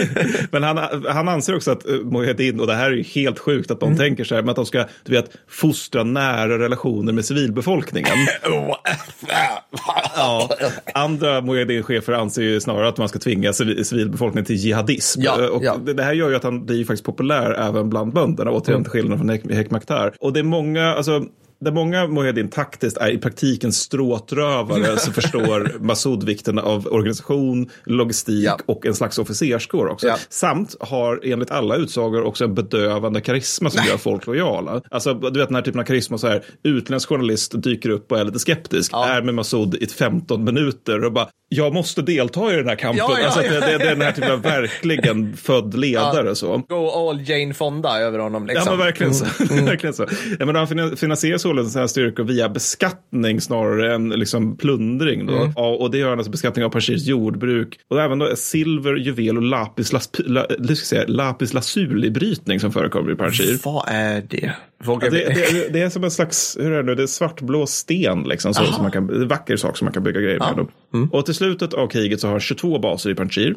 [0.50, 3.70] men han, han anser också att eh, Mujahedin, och det här är ju helt sjukt
[3.70, 7.24] att de tänker så här, men att de ska du vet, fostra nära relationer med
[7.50, 8.12] civilbefolkningen.
[10.16, 10.48] Ja,
[10.94, 15.20] andra Mujahedin-chefer anser ju snarare att man ska tvinga civi- civilbefolkningen till jihadism.
[15.22, 15.76] Ja, och ja.
[15.76, 19.18] Det, här gör ju att han blir faktiskt populär även bland bönderna, återigen till skillnad
[19.18, 20.14] från Hek- Hekmaktar.
[20.20, 21.24] Och det är många, alltså
[21.60, 28.44] där många Mujahedin taktiskt är i praktiken stråtrövare så förstår Massoud vikten av organisation, logistik
[28.46, 28.58] Ja.
[28.66, 30.06] och en slags officerskår också.
[30.06, 30.16] Ja.
[30.28, 34.80] Samt har enligt alla utsagor också en bedövande karisma som gör folk lojala.
[34.90, 38.18] Alltså du vet den här typen av karisma så här, utländsk journalist dyker upp och
[38.18, 39.06] är lite skeptisk, Ja.
[39.08, 43.04] är med Massoud i 15 minuter och bara, jag måste delta i den här kampen.
[43.08, 43.40] Ja, alltså.
[43.40, 46.62] Det, det, det är den här typen av verkligen född ledare så.
[46.68, 48.46] Go all Jane Fonda över honom.
[48.46, 48.62] Liksom.
[48.66, 49.24] Ja, men verkligen så.
[49.64, 50.06] verkligen så.
[50.38, 55.26] Ja, men han finan- finansierar således sina styrkor via beskattning snarare än liksom plundring.
[55.26, 55.52] Då.
[55.56, 57.78] Ja, och det gör han alltså beskattning av Pashirs jordbruk.
[57.88, 63.14] Och även då silver, juvel och lapis, las, la, säga, lapis lazuli-brytning som förekommer i
[63.14, 63.58] Pashir.
[63.64, 64.52] Vad är det?
[64.84, 67.06] Vågar Ja, det, det, det är som en slags, hur är det nu, det är
[67.06, 68.54] svartblå sten liksom.
[68.54, 70.54] Så, som man kan, det är en vacker sak som man kan bygga grejer med.
[70.56, 70.68] Då.
[71.12, 73.56] Och till slutet av kriget så har han 22 baser i Panjshir.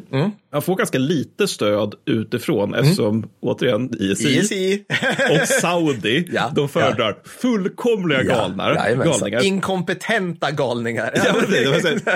[0.52, 4.84] Han får ganska lite stöd utifrån eftersom, återigen, ISI, ISI.
[5.30, 7.16] och Saudi, Ja, de föredrar
[7.84, 9.12] fullkomliga galnar, Jajamensan.
[9.20, 9.44] galningar.
[9.44, 11.10] Inkompetenta galningar.
[11.14, 11.34] Ja,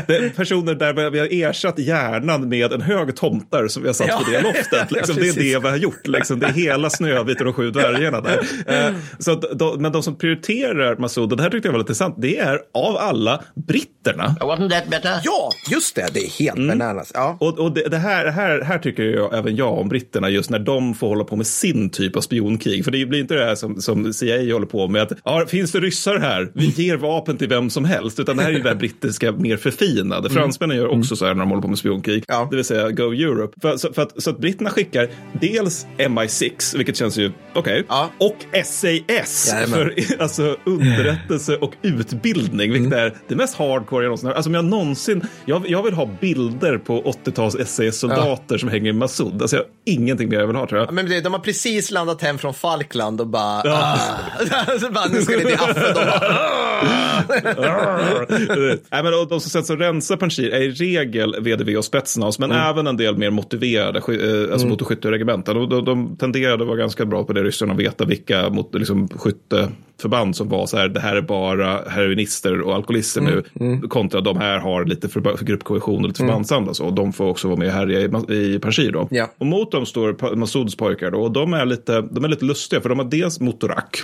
[0.07, 4.09] det, personer där vi har ersatt hjärnan med en hög tomtar som vi har satt
[4.09, 4.39] på Ja.
[4.39, 4.91] det loftet.
[4.91, 6.07] Liksom, Ja, det är det vi har gjort.
[6.07, 6.39] Liksom.
[6.41, 8.39] Det är hela Snövit och de sju dvärgarna där.
[8.66, 11.79] Eh, så att, de, men de som prioriterar Massoud, och det här tyckte jag var
[11.79, 14.37] lite intressant, det är av alla britterna.
[14.41, 15.09] Wasn't that better?
[15.09, 15.21] borta.
[15.25, 16.07] Ja, just det.
[16.14, 17.11] Det är helt bananas.
[17.14, 17.37] Ja.
[17.41, 20.51] Och, och det, det här, det här, här tycker jag även jag om britterna just
[20.51, 22.85] när de får hålla på med sin typ av spionkrig.
[22.85, 25.72] För det blir inte det här som, som CIA håller på med att ja, finns
[25.72, 26.50] det ryssar här?
[26.54, 28.20] Vi ger vapen till vem som helst.
[28.20, 30.30] Utan det här är ju det brittiska mer förfinade.
[30.30, 32.24] Fransmännen gör också så här när de håller på med spionkrig.
[32.28, 32.48] Ja.
[32.50, 33.61] Det vill säga Go Europe.
[33.61, 35.09] För, så, för att, så att britterna skickar
[35.40, 38.11] dels MI6, vilket känns ju okej, Ja.
[38.18, 39.78] och SAS Jajamän.
[39.78, 44.34] för alltså, underrättelse och utbildning, vilket är det mest hardcore jag någonsin har.
[44.34, 48.92] Alltså om jag någonsin, jag, jag vill ha bilder på 80-tals SAS-soldater som hänger i
[48.92, 49.42] Massoud.
[49.42, 50.92] Alltså jag har ingenting mer jag vill ha tror jag.
[50.92, 53.62] Men det, de har precis landat hem från Falkland och bara...
[53.72, 53.98] Ah.
[54.80, 55.92] så bara nu ska ni till Affe.
[55.92, 56.20] De bara...
[56.20, 56.68] "Ah."
[58.90, 62.53] Nej, men de som sätts och rensar Panjshir är i regel VDV och Spetsnaz, men
[62.53, 65.55] även en del mer motiverade eh, alltså motorskytteregementen.
[65.57, 68.74] De, de, de tenderade att vara ganska bra på det, ryssarna, att veta vilka mot,
[68.74, 73.42] liksom, skytteförband som var så här, det här är bara heroinister och alkoholister nu,
[73.88, 76.74] kontra de här har lite för, gruppkohesion och lite förbandsanda.
[76.74, 78.05] Så, och de får också vara med härja i,
[78.55, 79.09] i Panjshir då.
[79.11, 79.30] Ja.
[79.38, 82.80] Och mot dem står Masouds pojkar då, och de är, lite, de är lite lustiga,
[82.80, 83.96] för de har dels Motorak,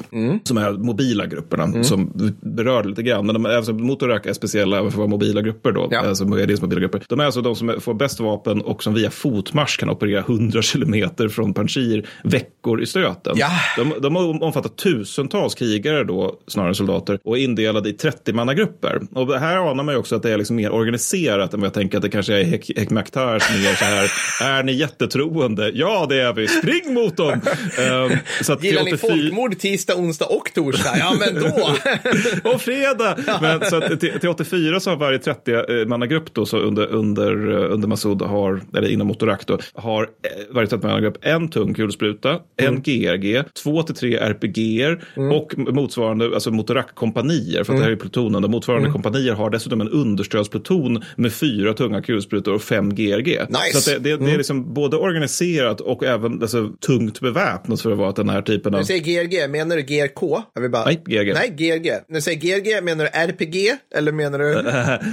[0.45, 3.27] som är mobila grupperna, som vi berörde lite grann.
[3.27, 6.01] Men de, är- alltså, Motorak är speciella för mobila grupper då, Ja.
[6.07, 7.03] alltså mobila grupper.
[7.09, 10.21] De är alltså de som är- får bäst vapen och som via fotmarsch kan operera
[10.21, 13.33] 100 kilometer från Panjshir veckor i stöten.
[13.37, 13.51] Ja.
[13.77, 19.01] De, de har omfattat tusentals krigare då, snarare än soldater, och är indelade i 30-mannagrupper.
[19.15, 21.75] Och här anar man ju också att det är liksom mer organiserat än vad jag
[21.75, 24.11] tänker att det kanske är Hek- Hekmaktars mer så här,
[24.59, 25.71] är ni jättetroende?
[25.75, 26.49] Ja, det är vi.
[26.49, 27.31] Spring mot dem!
[27.79, 30.97] Ehm, så att Gillar ni 84 folkmord tisdag, onsdag och torsdag?
[30.99, 32.51] Ja, men då.
[32.51, 33.17] och fredag!
[33.41, 37.73] Men, så att till, till 84 så har varje 30-mannagrupp då, så under, under, eh,
[37.73, 42.83] under Massoud har, eller inom Motorak då, har eh, varje 30-mannagrupp en tung kulspruta, en
[42.83, 44.97] GRG, två till tre RPG
[45.33, 49.81] och motsvarande, alltså Motorak-kompanier, för att det här är plutonen, de motsvarande kompanier har dessutom
[49.81, 53.41] en understödspluton med fyra tunga kulsprutor och fem GRG.
[53.49, 53.81] Nice.
[53.81, 57.99] Så det, det, det är liksom både organiserat och även alltså, tungt beväpnat för att
[57.99, 58.81] vara den här typen av...
[58.81, 60.43] Du säger GRG, menar du GRK?
[60.55, 60.85] Jag vill bara...
[60.85, 61.35] Nej, GRG.
[61.35, 61.91] Nej, GRG.
[62.09, 63.77] När du säger GRG, menar du RPG?
[63.95, 64.63] Eller menar du...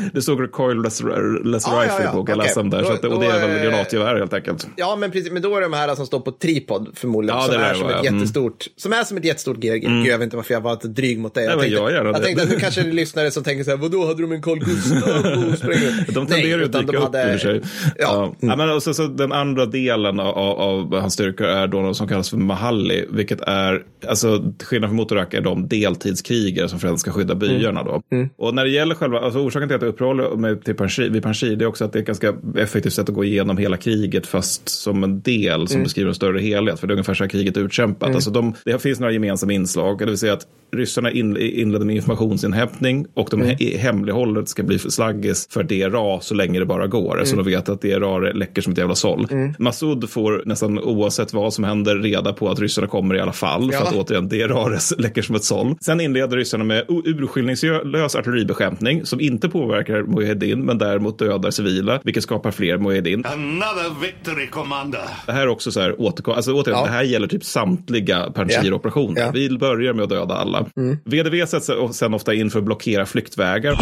[0.13, 1.01] det stod Recoilless
[1.43, 2.03] less Ja, ja, Rifle ja.
[2.03, 2.35] jag Okej.
[2.35, 2.83] läsa om där.
[2.83, 4.67] Så att, och det är Då- väl då, granatgevär helt enkelt.
[4.75, 5.31] Ja, men precis.
[5.31, 7.37] Men då är det de här som står på tripod förmodligen.
[7.39, 8.07] Ja, som, är lär som, ett ja.
[8.09, 8.19] Mm.
[8.19, 9.79] jättestort, som är som ett jättestort GRG.
[9.79, 11.47] Gud, jag vet inte varför jag var lite dryg mot dig.
[11.47, 14.05] Nej, men jag jag tänkte att nu kanske är lyssnare som tänker så här, vadå,
[14.05, 15.03] hade de en Carl Gustaf
[15.51, 16.13] och spränger?
[16.13, 17.61] De tenderar att dyka de upp i och för sig.
[17.97, 18.35] Ja.
[18.39, 18.55] Ja.
[18.55, 22.07] men och så, så den andra delen av, av, hans styrkor är då något som
[22.07, 27.11] kallas för Mahalli, vilket är, alltså skillnad från Motorak är de deltidskrigare som främst ska
[27.11, 28.01] skydda byarna då.
[28.38, 30.75] Och när det gäller själva, alltså orsaken till att jag uppehåller mig till
[31.09, 33.57] vid Panjshir, det är också att det är ett ganska effektivt sätt att gå igenom
[33.57, 36.79] hela kriget fast som en del som beskriver en större helhet.
[36.79, 38.15] För det är ungefär så här kriget är utkämpat.
[38.15, 41.95] Alltså de, det finns några gemensamma inslag, det vill säga att ryssarna in, inledde med
[41.95, 46.88] informationsinhämtning och de he, hemlighållet ska bli för slaggis för DRA så länge det bara
[46.88, 47.21] går.
[47.25, 49.27] Så de vet att DRA läcker som ett jävla såll.
[49.59, 53.71] Massoud får nästan oavsett vad som händer reda på att ryssarna kommer i alla fall.
[53.71, 53.88] För Ja.
[53.88, 55.70] att återigen DRA läcker som ett såll.
[55.82, 62.24] Sen inleder ryssarna med urskillningslös artilleribekämpning som inte påverkar Mujahedin men däremot dödar civila, vilket
[62.24, 63.26] skapar fler Mujahedin.
[63.26, 65.01] Another victory, Commander.
[65.26, 66.86] Det här är också så här återkom, alltså återigen, Ja.
[66.86, 69.22] det här gäller typ samtliga Panjshir-operationer.
[69.22, 69.32] Ja.
[69.34, 70.65] Vi börjar med att döda alla.
[71.05, 73.76] VDV sätts sen ofta in för att blockera flyktvägar.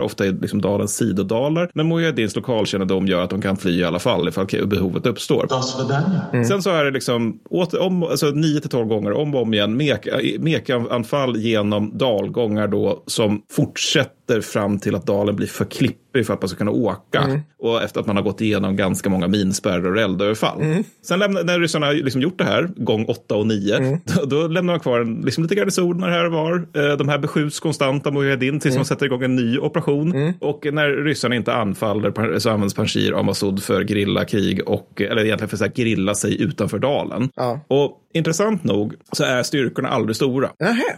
[0.00, 1.70] Ofta i liksom dalens sidodalar.
[1.74, 5.46] Men Mujahedins lokalkännedom gör att de kan fly i alla fall ifall behovet uppstår.
[6.44, 9.54] Sen så är det liksom åter, om, alltså 9 till 12 gånger om och om
[9.54, 10.06] igen mek,
[10.94, 16.42] mekanfall genom dalgångar då som fortsätter fram till att dalen blir för klippig för att
[16.42, 17.40] man ska kunna åka.
[17.58, 20.60] Och efter att man har gått igenom ganska många minspärrar och eldöverfall.
[21.02, 24.46] Sen lämnar, när ryssarna har liksom gjort det här, gång 8 och 9, då, då
[24.48, 26.66] lämnar man kvar en, liksom lite garnisoner här och var.
[26.76, 30.34] Eh, De här beskjuts konstant av Mujahedin tills man sätter igång en ny operation.
[30.40, 35.48] Och när ryssarna inte anfaller så används Panjshir av Massoud för grillakrig och, eller egentligen
[35.58, 37.28] för att grilla sig utanför dalen.
[37.36, 37.60] Ja.
[37.68, 40.50] Och intressant nog så är styrkorna aldrig stora.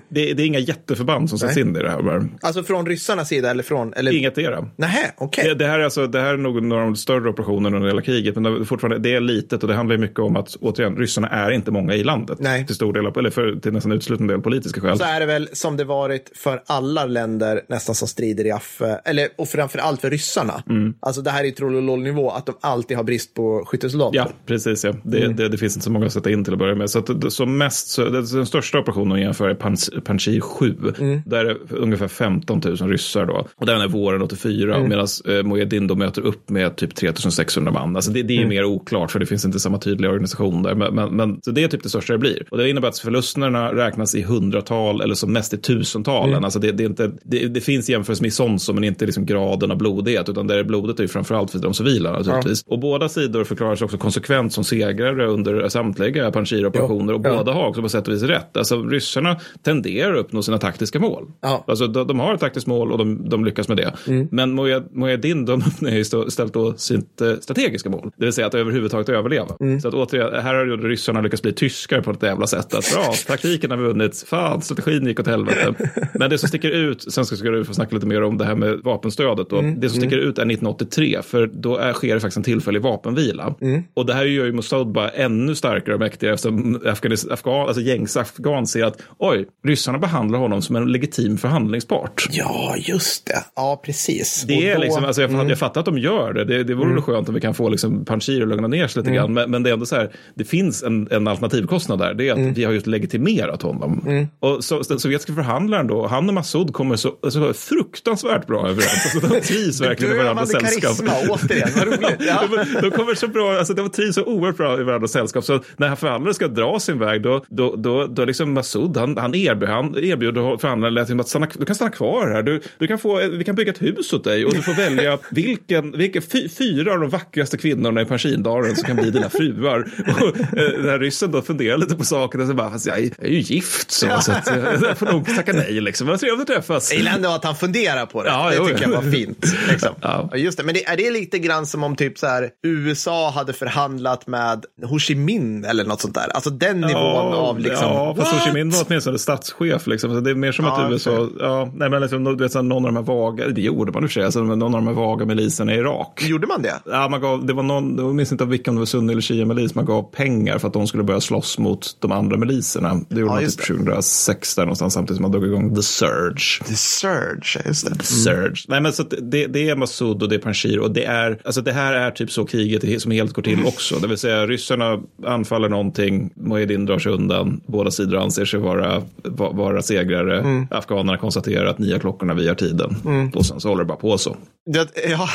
[0.09, 2.29] Det, det är inga jätteförband som sätts in i det här.
[2.41, 3.93] Alltså från ryssarnas sida eller från...
[3.95, 4.13] Eller...
[4.13, 4.67] Inget är det.
[4.77, 5.45] Nähä, okej.
[5.49, 7.89] Det, det, här är alltså, det här är nog några av de större operationerna under
[7.89, 10.97] hela kriget, men det, fortfarande, det är litet och det handlar mycket om att återigen,
[10.97, 12.39] ryssarna är inte många i landet.
[12.41, 12.67] Nej.
[12.67, 14.99] Till stor del, eller för, till nästan uteslutande del politiska skäl.
[14.99, 19.01] Så är det väl som det varit för alla länder nästan som strider i Affe,
[19.05, 20.63] eller och framför allt för ryssarna.
[21.01, 24.17] Alltså det här är ju trollolol-nivå, att de alltid har brist på skyttesoldater.
[24.19, 24.85] Ja, precis.
[24.85, 24.95] Ja.
[25.05, 25.37] Det, Mm.
[25.37, 26.91] det, det finns inte så många att sätta in till att börja med.
[26.91, 30.75] Så att som mest, så, den största operationen att jämföra är Panjshir 7.
[30.99, 31.23] Mm.
[31.27, 33.47] Där är ungefär 15 000 ryssar då.
[33.57, 34.77] Och den är våren 84.
[34.77, 34.89] Mm.
[34.89, 37.97] Medan eh, Mujahedin då möter upp med typ 3600 man.
[37.97, 38.49] Alltså det, det är Mm.
[38.49, 40.75] mer oklart för det finns inte samma tydliga organisation där.
[40.75, 42.43] Men, men, men, så det är typ det största det blir.
[42.51, 46.31] Och det innebär att förlusterna räknas i hundratal eller som mest i tusentalen.
[46.31, 46.45] Mm.
[46.45, 49.71] Alltså det, det, är inte, det, det finns jämförelse med Isonzo men inte liksom graden
[49.71, 50.29] av blodighet.
[50.29, 52.63] Utan där blodet är ju framförallt för de civila naturligtvis.
[52.67, 56.96] Och båda sidor förklarar sig också konsekvent som segrare under samtliga Panjshir-operationer.
[56.97, 57.37] Och Ja.
[57.37, 58.57] båda har också på sätt och vis rätt.
[58.57, 61.27] Alltså ryssarna tenderar att uppnå sina taktiska mål.
[61.41, 61.65] Ja.
[61.67, 63.93] Alltså de, de har ett taktiskt mål och de, de lyckas med det.
[64.09, 64.29] Mm.
[64.31, 68.11] Men Mujah- Mujahedin, de har ju ställt då sitt eh, strategiska mål.
[68.17, 69.57] Det vill säga att överhuvudtaget överleva.
[69.61, 69.81] Mm.
[69.81, 72.75] Så att återigen, här har ju ryssarna lyckats bli tyskar på ett jävla sätt.
[72.75, 74.25] Att bra, taktiken har vunnit.
[74.29, 75.75] Fan, strategin gick åt helvete.
[76.15, 78.55] Men det som sticker ut, sen ska du få snacka lite mer om det här
[78.55, 79.51] med vapenstödet.
[79.51, 79.59] Då.
[79.59, 79.81] Mm.
[79.81, 83.55] Det som sticker ut är 1983, för då är, sker det faktiskt en tillfällig vapenvila.
[83.61, 83.83] Mm.
[83.95, 87.83] Och det här gör ju Mossad bara ännu starkare och mäktigare eftersom Afghanis, Afghan, alltså
[87.83, 92.27] gängs afghan ser att oj, ryssarna behandlar honom som en legitim förhandlingspart.
[92.31, 93.45] Ja, just det.
[93.57, 94.45] Ja, precis.
[94.49, 95.49] Det Och är då- liksom, alltså jag, Mm.
[95.49, 96.45] jag fattar att de gör det.
[96.45, 99.01] Det, det vore väl skönt om vi kan få liksom Panshir att lugna ner sig
[99.01, 99.13] Mm.
[99.13, 99.33] lite grann.
[99.35, 102.15] Men, men det är ändå så här, det finns en, en alternativkostnad där.
[102.15, 102.55] Det är att Mm.
[102.55, 104.27] vi har just legitimerat honom.
[104.41, 109.15] Och så, den sovjetiska förhandlaren då, han och Massoud kommer så, så fruktansvärt bra överens.
[109.15, 110.83] Alltså, de trivs verkligen i varandras sällskap.
[110.83, 111.69] karisma, återigen.
[111.77, 112.01] Vad roligt.
[112.27, 112.43] Ja.
[112.51, 115.45] de, de kommer så bra, alltså de trivs så oerhört bra i varandras sällskap.
[115.45, 119.17] Så när han förhandlaren ska dra sin väg, då, då, då, då liksom Massoud, han,
[119.17, 122.43] han erbjuder förhandlaren att stanna, du kan stanna kvar här.
[122.43, 125.19] Du, du kan få, vi kan bygga ett hus åt dig och du får välja
[125.31, 129.89] vilken, vilken fy, fyra av de vackraste kvinnorna i Panjshirdalen som kan bli dina fruar.
[130.07, 132.99] Och eh, den här ryssen då funderar lite på saken och så bara, fast jag,
[132.99, 136.07] är, jag är ju gift så, så att, eh, jag får nog tacka nej liksom.
[136.07, 136.91] Vad trevligt att träffas.
[136.91, 138.29] Jag gillar ändå att han funderar på det.
[138.29, 138.93] Ja, det jo, tycker jo.
[138.93, 139.47] jag var fint.
[139.69, 139.95] Liksom.
[140.03, 140.29] Ja.
[140.31, 140.37] Ja.
[140.37, 140.65] Just det.
[140.65, 144.65] Men det, är det lite grann som om typ så här, USA hade förhandlat med
[144.83, 146.29] Ho Chi Minh eller något sånt där?
[146.29, 147.89] Alltså den nivån av liksom...
[147.89, 148.53] Ja, fast Ho Chi?
[148.53, 149.87] Minh var åtminstone statschef.
[149.87, 150.15] Liksom.
[150.15, 152.63] Så det är mer som Ja, att USA, ja, nej, men liksom, du vet, så
[152.63, 154.71] någon av de här vaga, det gjorde man i och för sig, alltså, någon av
[154.71, 156.23] de här vaga miliserna i Irak.
[156.27, 156.75] Gjorde man det?
[156.85, 159.13] Ja, man gav, det var någon, jag minns inte av vilken, om det var sunni
[159.13, 163.01] eller shia-milis, man gav pengar för att de skulle börja slåss mot de andra miliserna.
[163.09, 166.65] Det gjorde Ja, man typ 2006 där någonstans, samtidigt som man drog igång The Surge.
[166.67, 168.05] The Surge, just det.
[168.05, 168.65] Surge.
[168.69, 171.61] Nej, men så det, det är Massoud och det är Panjshir och det är, alltså
[171.61, 173.95] det här är typ så kriget som helt går till också.
[173.99, 179.03] Det vill säga ryssarna anfaller någonting, Mujahedin drar sig undan, båda sidor anser sig vara,
[179.25, 180.67] va- vara segrare.
[180.71, 182.97] Afghanerna konstaterar att nya klockorna vi har tiden.
[183.35, 184.37] Och sen så håller det bara på så.
[184.73, 185.29] Det, ja,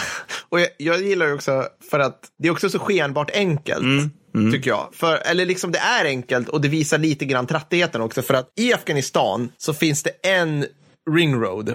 [0.49, 3.83] och jag, jag gillar ju också för att det är också så skenbart enkelt.
[4.53, 4.87] Tycker jag.
[4.93, 8.21] För, eller liksom det är enkelt och det visar lite grann trattigheten också.
[8.21, 10.65] För att i Afghanistan så finns det en
[11.15, 11.73] ringroad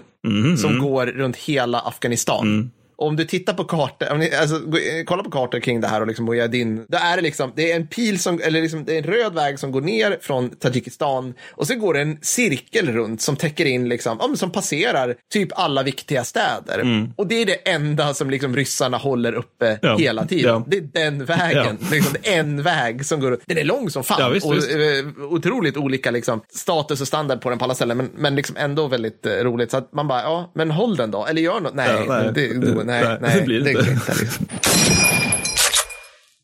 [0.58, 2.70] som går runt hela Afghanistan.
[2.98, 6.00] Om du tittar på kartor, om ni, alltså, eh, kolla på kartor kring det här
[6.00, 6.86] och liksom Mujahedin.
[6.88, 9.34] Då är det liksom, det är en pil som, eller liksom, det är en röd
[9.34, 13.64] väg som går ner från Tadzjikistan och så går det en cirkel runt som täcker
[13.64, 17.08] in, liksom, ja, som passerar typ alla viktiga städer.
[17.16, 19.96] Och det är det enda som liksom ryssarna håller uppe Ja.
[19.96, 20.50] hela tiden.
[20.54, 20.64] Ja.
[20.66, 20.80] Det är
[21.10, 21.78] den vägen.
[21.90, 24.32] Liksom, det är en väg som går, den är lång som fan.
[24.32, 24.70] Visst, och visst.
[24.70, 28.56] eh, otroligt olika liksom, status och standard på den på alla ställen, men, men liksom
[28.56, 29.70] ändå väldigt eh, roligt.
[29.70, 31.74] Så att man bara, ja, men håll den då, eller gör något.
[31.74, 32.30] Nej, nej.
[32.34, 33.90] det, nej, Nej, nej, det blir det inte.
[33.90, 34.14] inte.
[34.20, 34.46] Liksom.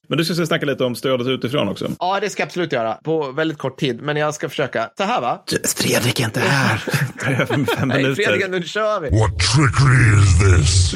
[0.08, 1.90] Men du ska snacka lite om stödet utifrån också.
[1.98, 4.90] Ja, det ska jag absolut göra på väldigt kort tid, men jag ska försöka.
[4.96, 5.42] Så här va?
[5.76, 6.76] Fredrik är inte här.
[7.46, 8.48] Fem Nej, Fredrik, minuter.
[8.48, 9.08] nu kör vi.
[9.10, 10.94] What trickery is this?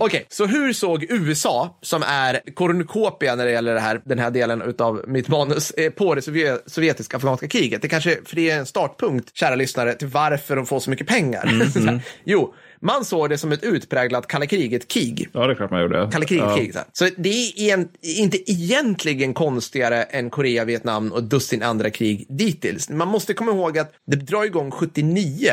[0.00, 4.30] Okej, så hur såg USA, som är kornunkopia när det gäller det här, den här
[4.30, 7.82] delen av mitt manus, eh, på det sovje- sovjetiska afghanska kriget?
[7.82, 11.06] Det kanske, för det är en startpunkt, kära lyssnare, till varför de får så mycket
[11.06, 11.70] pengar.
[11.72, 15.28] Så här, jo, man såg det som ett utpräglat kalla kriget-krig.
[15.32, 16.08] Ja, det är klart man gjorde.
[16.12, 16.72] Kalla kriget-krig.
[16.72, 16.86] Så, här.
[16.92, 22.88] så det är en, inte egentligen konstigare än Korea, Vietnam och dussin andra krig dittills.
[22.88, 25.50] Man måste komma ihåg att det drar igång 79,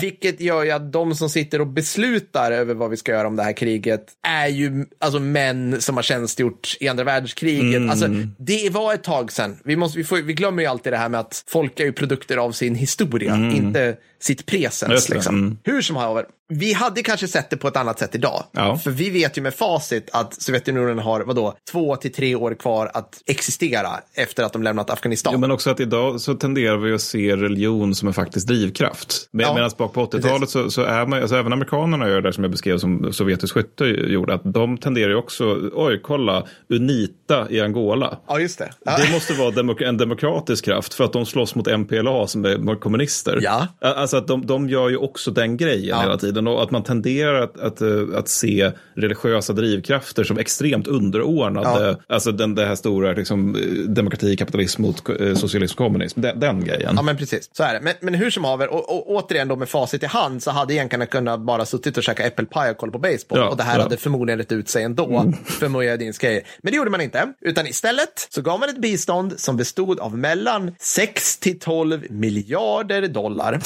[0.00, 3.36] vilket gör ju att de som sitter och beslutar över vad vi ska göra om
[3.36, 7.90] det här kriget är ju alltså män som har tjänstgjort i andra världskriget.
[7.90, 8.08] Alltså,
[8.38, 9.56] det var ett tag sedan.
[9.64, 11.92] Vi, måste, vi, får, vi glömmer ju alltid det här med att folk är ju
[11.92, 15.08] produkter av sin historia, inte sitt presens.
[15.08, 15.38] Liksom.
[15.38, 15.58] Mm.
[15.64, 18.44] Hur som haver, vi hade kanske sett det på ett annat sätt idag.
[18.52, 18.78] Ja.
[18.78, 22.90] För vi vet ju med facit att Sovjetunionen har vadå, två till tre år kvar
[22.94, 25.32] att existera efter att de lämnat Afghanistan.
[25.32, 29.28] Jo, men också att idag så tenderar vi att se religion som en faktisk drivkraft.
[29.32, 32.20] Med, Ja, Medan bak på 80-talet så, så är man, alltså även amerikanerna gör det
[32.22, 36.46] där som jag beskrev som sovjetisk skytte gjorde, att de tenderar ju också, oj kolla,
[36.68, 38.18] Unita i Angola.
[38.28, 38.70] Ja, just det.
[38.84, 38.96] Ja.
[38.96, 42.80] Det måste vara demok- en demokratisk kraft för att de slåss mot MPLA som är
[42.80, 43.38] kommunister.
[43.42, 43.68] Ja.
[43.80, 46.00] Alltså att de, de gör ju också den grejen Ja.
[46.02, 46.46] hela tiden.
[46.46, 52.32] och att man tenderar att, att, eh, att se religiösa drivkrafter som extremt underordnade, alltså
[52.32, 53.60] den, det här stora liksom, eh,
[53.90, 56.92] demokrati, kapitalism mot eh, socialism, kommunism, den, den grejen.
[56.96, 57.50] Ja, men precis.
[57.52, 57.80] Så är det.
[57.80, 60.74] Men, men hur som haver, och, och återigen då med facit i hand så hade
[60.74, 63.38] egentligen kunnat bara suttit och käka äppelpaj och kolla på baseball.
[63.38, 63.74] Ja, och det här ja.
[63.74, 63.82] Mm.
[63.84, 66.42] hade förmodligen rätt ut sig ändå för Mujahedins grejer.
[66.62, 70.18] Men det gjorde man inte, utan istället så gav man ett bistånd som bestod av
[70.18, 73.60] mellan 6 till 12 miljarder dollar.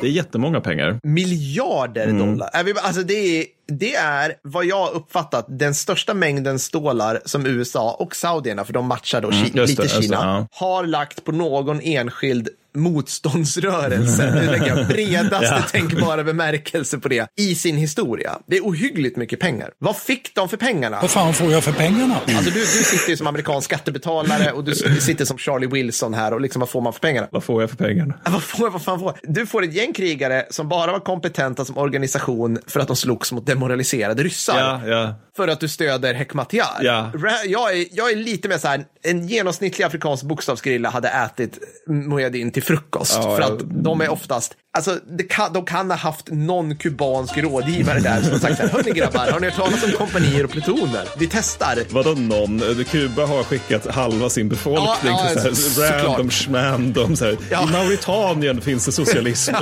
[0.00, 1.00] Det är jättemånga pengar.
[1.02, 2.18] Miljarder Mm.
[2.28, 2.50] dollar.
[2.52, 7.46] Är vi, alltså det är, det är vad jag uppfattat den största mängden stålar som
[7.46, 11.24] USA och saudierna, för de matchar då Mm, lite det, just det, Kina, har lagt
[11.24, 12.48] på någon enskild
[12.78, 15.62] motståndsrörelse, nu lägger jag bredaste Ja.
[15.70, 18.38] tänkbara bemärkelse på det, i sin historia.
[18.46, 19.70] Det är ohyggligt mycket pengar.
[19.78, 20.98] Vad fick de för pengarna?
[21.00, 22.14] Vad fan får jag för pengarna?
[22.26, 26.32] Alltså du, du sitter ju som amerikansk skattebetalare och du sitter som Charlie Wilson här
[26.34, 27.28] och liksom vad får man för pengarna?
[27.30, 28.14] Vad får jag för pengarna?
[28.24, 28.70] Vad får jag?
[28.70, 29.34] Vad fan får jag?
[29.34, 33.32] Du får ett gäng krigare som bara var kompetenta som organisation för att de slogs
[33.32, 34.58] mot demoraliserade ryssar.
[34.58, 35.14] Ja, ja.
[35.36, 36.66] För att du stöder Hekmatyar.
[36.80, 37.10] Ja.
[37.46, 42.50] Jag, är, jag är lite mer så här, en genomsnittlig afrikansk bokstavsgrilla hade ätit Mujahedin
[42.50, 43.14] till frukost.
[43.22, 44.98] Ja, för att de är oftast, alltså
[45.28, 49.40] kan, de kan ha haft någon kubansk rådgivare där som sagt så hörni grabbar, har
[49.40, 51.04] ni hört talas om kompanier och plutoner?
[51.18, 51.78] Vi testar.
[51.90, 52.84] Vadå någon?
[52.90, 56.04] Kuba har skickat halva sin befolkning Ja, ja, till så så- här, såklart.
[56.08, 57.16] random schmandom.
[57.16, 57.36] Så här.
[57.50, 57.68] Ja.
[57.68, 59.54] I Mauritanien finns det socialism.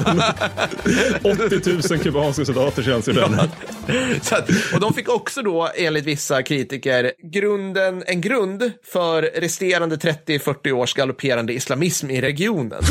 [1.23, 3.41] 80 000 kubanska soldater känns ju den.
[4.23, 9.97] Så att, och de fick också då, enligt vissa kritiker, grunden, en grund för resterande
[9.97, 12.83] 30-40 års galopperande islamism i regionen.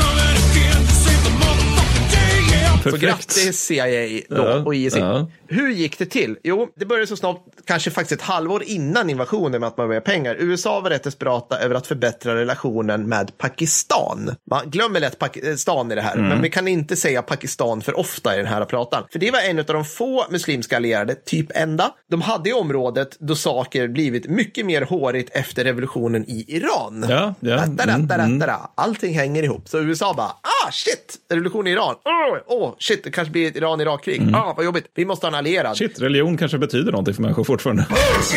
[2.92, 4.96] Så grattis CIA då Ja, och IS.
[4.96, 5.28] ja.
[5.48, 6.38] Hur gick det till?
[6.44, 10.06] Jo, det började så snabbt, kanske faktiskt ett halvår innan invasionen med att man började
[10.06, 10.36] pengar.
[10.40, 14.36] USA var rätt desperata över att förbättra relationen med Pakistan.
[14.52, 18.34] Man glömmer lätt Pakistan i det här, men vi kan inte säga Pakistan för ofta
[18.34, 19.04] i den här pratan.
[19.12, 21.92] För det var en av de få muslimska allierade, typ enda.
[22.10, 27.06] De hade i området då saker blivit mycket mer hårigt efter revolutionen i Iran.
[27.10, 28.70] Ja, ja, mm, datta.
[28.76, 29.68] Allting hänger ihop.
[29.70, 30.32] Så USA bara,
[30.68, 31.96] ah shit, revolution i Iran.
[32.06, 34.22] Åh, oh, shit, det kanske blir ett Iran-Irak-krig.
[34.34, 34.86] Ah, vad jobbigt.
[34.96, 35.66] Vi måste ha en allierad.
[35.66, 35.76] Mm.
[35.76, 37.86] Shit, religion kanske betyder någonting för människor fortfarande.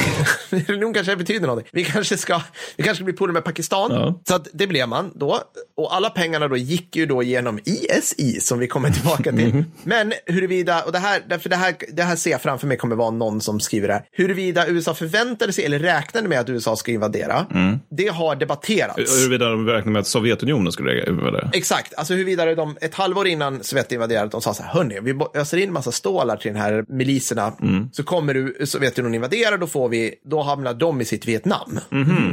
[0.50, 1.70] Religion kanske betyder någonting.
[1.72, 2.40] Vi kanske ska,
[2.76, 3.90] vi kanske blir polare med Pakistan.
[3.92, 4.20] Ja.
[4.28, 5.40] Så det blev man då.
[5.76, 9.54] Och alla pengarna då gick ju då genom ISI som vi kommer tillbaka till.
[9.54, 9.64] Mhm.
[9.82, 12.96] Men huruvida, och det här, därför det här, det här ser jag framför mig kommer
[12.96, 14.04] vara någon som skriver det här.
[14.12, 17.46] Huruvida USA förväntade sig eller räknade med att USA ska invadera.
[17.50, 17.78] Mm.
[17.90, 19.22] Det har debatterats.
[19.22, 21.50] Huruvida de räknar med att Sovjetunionen skulle invadera.
[21.52, 25.18] Exakt, alltså huruvida de ett halvår innan Sovjet invaderade, de sa så här, hörni, vi
[25.34, 27.52] öser in massa stålar till den här miliserna,
[27.92, 31.80] så kommer du, Sovjetunionen invadera, då får vi, då hamnar de i sitt Vietnam.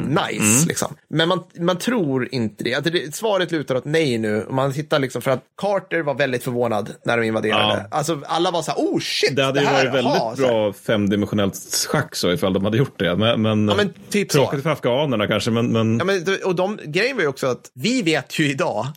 [0.08, 0.96] Nice, liksom.
[1.10, 2.74] Men man, man tror inte det.
[2.74, 3.16] Alltså det.
[3.16, 4.48] Svaret lutar åt nej nu.
[4.50, 7.88] Man tittar liksom, för att Carter var väldigt förvånad när de invaderade.
[7.92, 7.98] Ja.
[7.98, 10.42] Alltså alla var så här, oh shit, Det hade ju här, varit väldigt aha, så
[10.42, 13.16] bra femdimensionellt schack så ifall de hade gjort det.
[13.16, 14.38] Men, men, Ja, men typ så.
[14.38, 17.72] tråkigt för afghanerna kanske, men, men, Ja, men, och de, grejen var ju också att
[17.74, 18.88] vi vet ju idag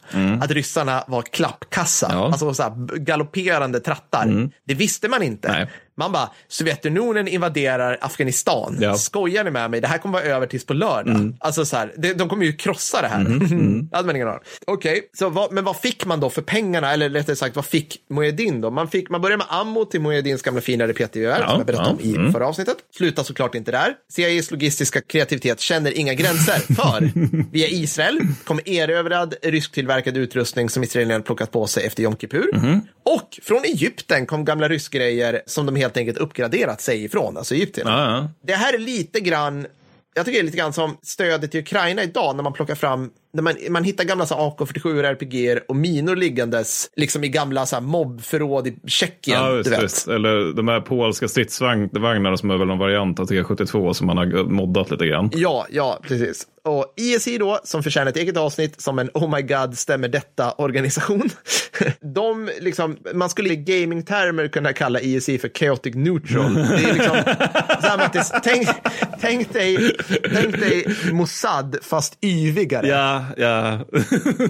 [0.41, 2.16] att ryssarna var klappkassa, Mm.
[2.18, 2.22] Ja.
[2.24, 2.32] Mm.
[2.32, 2.62] alltså så
[2.96, 4.50] galopperande trattar.
[4.64, 5.52] Det visste man inte.
[5.52, 5.70] Nej.
[5.99, 8.76] Man bara, Sovjetunionen invaderar Afghanistan.
[8.80, 8.86] Ja.
[8.86, 8.99] Mm.
[8.99, 9.80] Skojar ni med mig?
[9.80, 11.32] Det här kommer vara över tills på lördag.
[11.40, 13.18] Alltså så här, de, de kommer ju krossa det här.
[13.90, 14.40] det hade man ingen aning.
[14.66, 16.92] Okej, så vad, men vad fick man då för pengarna?
[16.92, 18.70] Eller rättare sagt, vad fick Mujahedin då?
[18.70, 21.90] Man, fick, man började med ammo till Mujahedins gamla fina repetgevär, Ja, som jag berättade
[21.90, 22.76] om i förra avsnittet.
[22.96, 23.94] Slutar såklart inte där.
[24.12, 26.74] CIAs logistiska kreativitet känner inga gränser.
[26.74, 27.11] För
[27.53, 32.51] via Israel kommer erövrad rysktillverkad utrustning som israelerna plockat på sig efter Yom Kippur.
[32.55, 32.80] Mhm.
[33.05, 37.86] Och från Egypten kom gamla ryskgrejer som de helt enkelt uppgraderat sig ifrån, alltså Egypten.
[37.86, 38.28] ja, ja.
[38.43, 39.66] Det här är lite grann,
[40.14, 43.11] jag tycker det är lite grann som stödet till Ukraina idag när man plockar fram,
[43.32, 47.66] när man, man hittar gamla så här AK47 RPG och minor liggandes liksom i gamla
[47.66, 49.40] så här mobbförråd i Tjeckien.
[49.40, 49.82] Ja, vet.
[49.82, 50.08] visst.
[50.08, 54.44] Eller de här polska stridsvagnarna som är väl någon variant av T72 som man har
[54.44, 55.30] moddat lite grann.
[55.34, 56.46] Ja, ja, precis.
[56.64, 61.30] Och ISI då, som förtjänar ett eget avsnitt som en Oh my God, stämmer detta-organisation.
[62.00, 66.54] De, liksom, man skulle i gaming-termer kunna kalla ISI för chaotic neutral.
[66.54, 67.16] Det är liksom,
[67.80, 68.68] så här, Mattis, tänk,
[69.20, 69.96] tänk, dig,
[70.34, 73.78] tänk dig Mossad fast yvigare Ja, ja.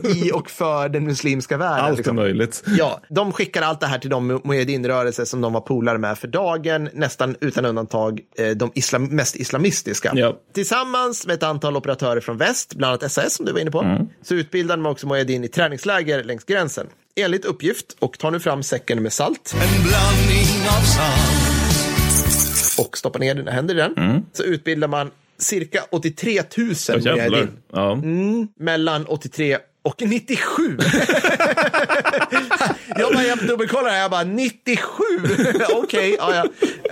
[0.14, 1.84] i och för den muslimska världen.
[1.84, 2.16] Allt är liksom.
[2.16, 2.62] möjligt.
[2.66, 6.28] Ja, de skickar allt det här till de Mujahedin-rörelser som de var polare med för
[6.28, 10.12] dagen, nästan utan undantag eh, de islam mest islamistiska.
[10.14, 10.36] Ja.
[10.54, 13.78] Tillsammans med ett antal operatörer från väst, bland annat SAS som du var inne på,
[13.82, 14.06] Mm.
[14.22, 16.86] så utbildade man också Mujahedin i träningsläger längs gränsen.
[17.20, 23.18] Enligt uppgift, och tar nu fram säcken med salt En blandning av salt och stoppar
[23.20, 27.02] ner dina händer i den, så utbildar man cirka 83 000 Mm.
[27.04, 27.38] Ja, jävlar.
[27.38, 27.96] Mujahedin Ja.
[28.64, 30.76] mellan 83 och 97.
[32.96, 35.02] jag bara, jag dubbelkollar här, jag bara 97.
[35.74, 36.44] Okej, ja, ja.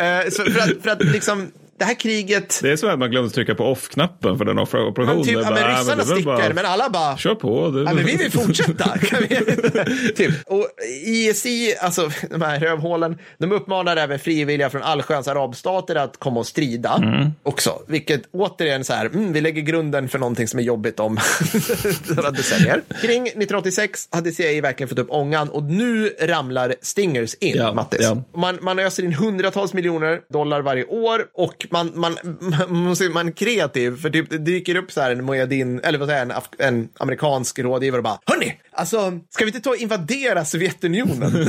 [0.05, 3.31] Eh, för, att, för att liksom, det här kriget, Det är som att man glömde
[3.31, 5.25] trycka på off-knappen för den off-operationen.
[5.25, 7.69] typ, ja, men "Ah, ryssarna sticker, bara- men alla bara, Kör på.
[7.71, 8.99] Det, Ja, men vi vill fortsätta.
[10.17, 10.35] Typ.
[10.47, 10.69] Och
[11.07, 16.47] ISI, alltså de här rövhålen, de uppmanar även frivilliga från allsköns arabstater att komma och
[16.47, 17.03] strida
[17.43, 17.83] också.
[17.87, 21.19] Vilket återigen så här, mm, vi lägger grunden för någonting som är jobbigt om
[22.17, 22.83] några decennier.
[23.03, 28.01] Kring 1986 hade CIA verkligen fått upp ångan och nu ramlar Stingers in, Ja, Mattis.
[28.03, 28.23] ja.
[28.37, 32.17] Man, man öser in hundratals miljoner dollar varje år och man, man,
[32.69, 35.99] man, måste- man är kreativ för typ, det dyker upp så här en Mujahedin, eller
[35.99, 39.77] vad säger en, en amerikansk rådgivare och bara, hörni, alltså, ska vi inte ta och
[39.77, 41.49] invadera Sovjetunionen?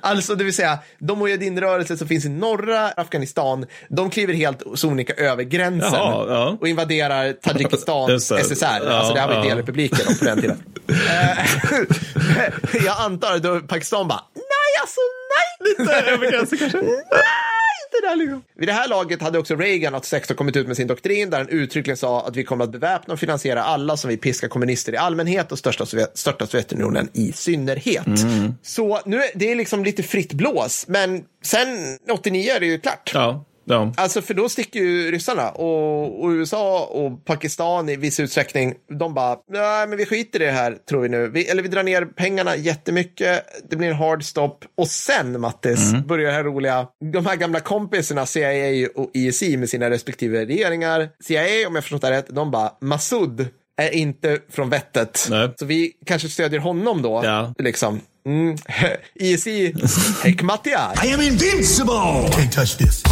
[0.00, 5.12] alltså, det vill säga, de Mujahedin-rörelser som finns i norra Afghanistan, de kliver helt sonika
[5.14, 6.56] över gränsen Jaha, ja.
[6.60, 8.20] och invaderar Tadzjikistan.
[8.20, 9.42] SSR, Ja, alltså det här var ja.
[9.42, 10.62] delrepubliken på den tiden.
[12.38, 12.54] Eh,
[12.84, 15.00] jag antar att Pakistan bara, nej alltså
[15.30, 15.76] nej!
[15.78, 16.78] Lite över gränsen kanske.
[17.94, 18.42] Inte där liksom.
[18.54, 21.48] Vid det här laget hade också Reagan 86 kommit ut med sin doktrin där han
[21.48, 24.96] uttryckligen sa att vi kommer att beväpna och finansiera alla som vill piska kommunister i
[24.96, 28.06] allmänhet och största, Sovjet, störta Sovjetunionen i synnerhet.
[28.62, 32.80] Så nu är det är liksom lite fritt blås, men sen 89 är det ju
[32.80, 33.10] klart.
[33.14, 33.92] Ja, ja.
[33.96, 38.74] Alltså för då sticker ju ryssarna och, och USA och Pakistan i viss utsträckning.
[38.98, 41.28] De bara, nej men vi skiter i det här tror vi nu.
[41.28, 43.44] Vi, eller vi drar ner pengarna jättemycket.
[43.70, 44.54] Det blir en hard stop.
[44.76, 46.86] Och sen Mattis börjar det här roliga.
[47.12, 51.08] De här gamla kompisarna CIA och ISI med sina respektive regeringar.
[51.24, 53.48] CIA om jag förstått det rätt, de bara, Massoud
[53.78, 55.26] är inte från vettet.
[55.30, 55.54] Nej.
[55.58, 57.20] Så vi kanske stödjer honom då.
[57.24, 57.54] Ja.
[57.58, 58.00] Liksom.
[58.26, 58.56] Mm.
[59.14, 59.74] ISI,
[60.24, 61.06] Hekmatyar.
[61.06, 62.28] I am invincible!
[62.30, 63.02] Can't touch this.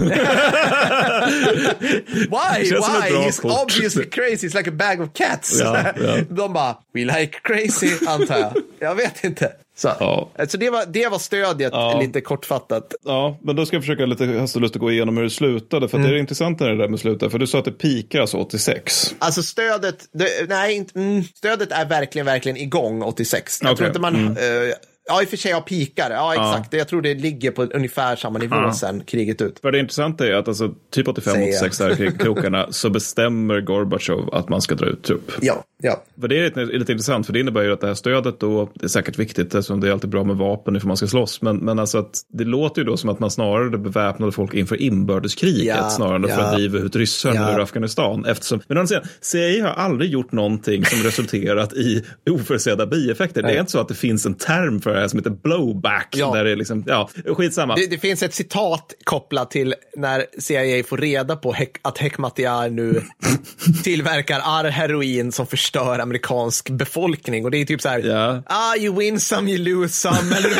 [2.30, 2.70] Why?
[2.70, 3.24] Why?
[3.24, 3.52] He's kort.
[3.52, 4.46] obviously crazy.
[4.46, 5.60] He's like a bag of cats.
[5.60, 6.16] Ja, ja.
[6.30, 8.52] De bara, we like crazy, antar jag.
[8.78, 9.52] Jag vet inte.
[9.76, 10.30] Så, Ja.
[10.48, 12.00] så det, var, det var stödjet, Ja.
[12.00, 12.94] lite kortfattat.
[13.04, 15.88] Ja, men då ska jag försöka lite hastigt gå igenom hur det slutade.
[15.88, 17.32] För att det är intressant när det där med slutet.
[17.32, 19.14] För du sa att det pikar alltså 86.
[19.18, 23.58] Alltså stödet, det, nej, inte, mm, stödet är verkligen, verkligen igång 86.
[23.62, 23.76] Jag Okej.
[23.76, 24.74] tror inte man, eh,
[25.08, 26.72] ja i och för sig har pikar, ja exakt.
[26.72, 29.58] Jag tror det ligger på ungefär samma nivå sen kriget ut.
[29.60, 34.48] För det intressanta är att alltså, typ 85-86 där kring krokarna så bestämmer Gorbachev att
[34.48, 35.32] man ska dra ut trupp.
[35.40, 36.02] Ja, ja.
[36.20, 38.70] För det är lite, lite intressant, för det innebär ju att det här stödet då,
[38.74, 41.42] det är säkert viktigt eftersom det är alltid bra med vapen ifall man ska slåss,
[41.42, 44.82] men, men alltså att det låter ju då som att man snarare beväpnade folk inför
[44.82, 46.46] inbördeskriget Ja, snarare än för ja.
[46.46, 47.56] att driva ut ryssarna Ja.
[47.56, 48.24] ur Afghanistan.
[48.24, 53.42] Eftersom, men å andra sidan, CIA har aldrig gjort någonting som resulterat i oförutsedda bieffekter.
[53.42, 56.08] Det är inte så att det finns en term för det här som heter blowback,
[56.16, 56.32] Ja.
[56.34, 57.74] där det är liksom, ja, skitsamma.
[57.76, 62.68] Det, det finns ett citat kopplat till när CIA får reda på hek, att Hekmatyar
[62.70, 63.02] nu
[63.84, 67.44] tillverkar ar heroin som förstör amerikansk befolkning.
[67.44, 68.42] Och det är typ så här, Ja.
[68.46, 70.36] ah, you win some, you lose some.
[70.36, 70.50] Eller,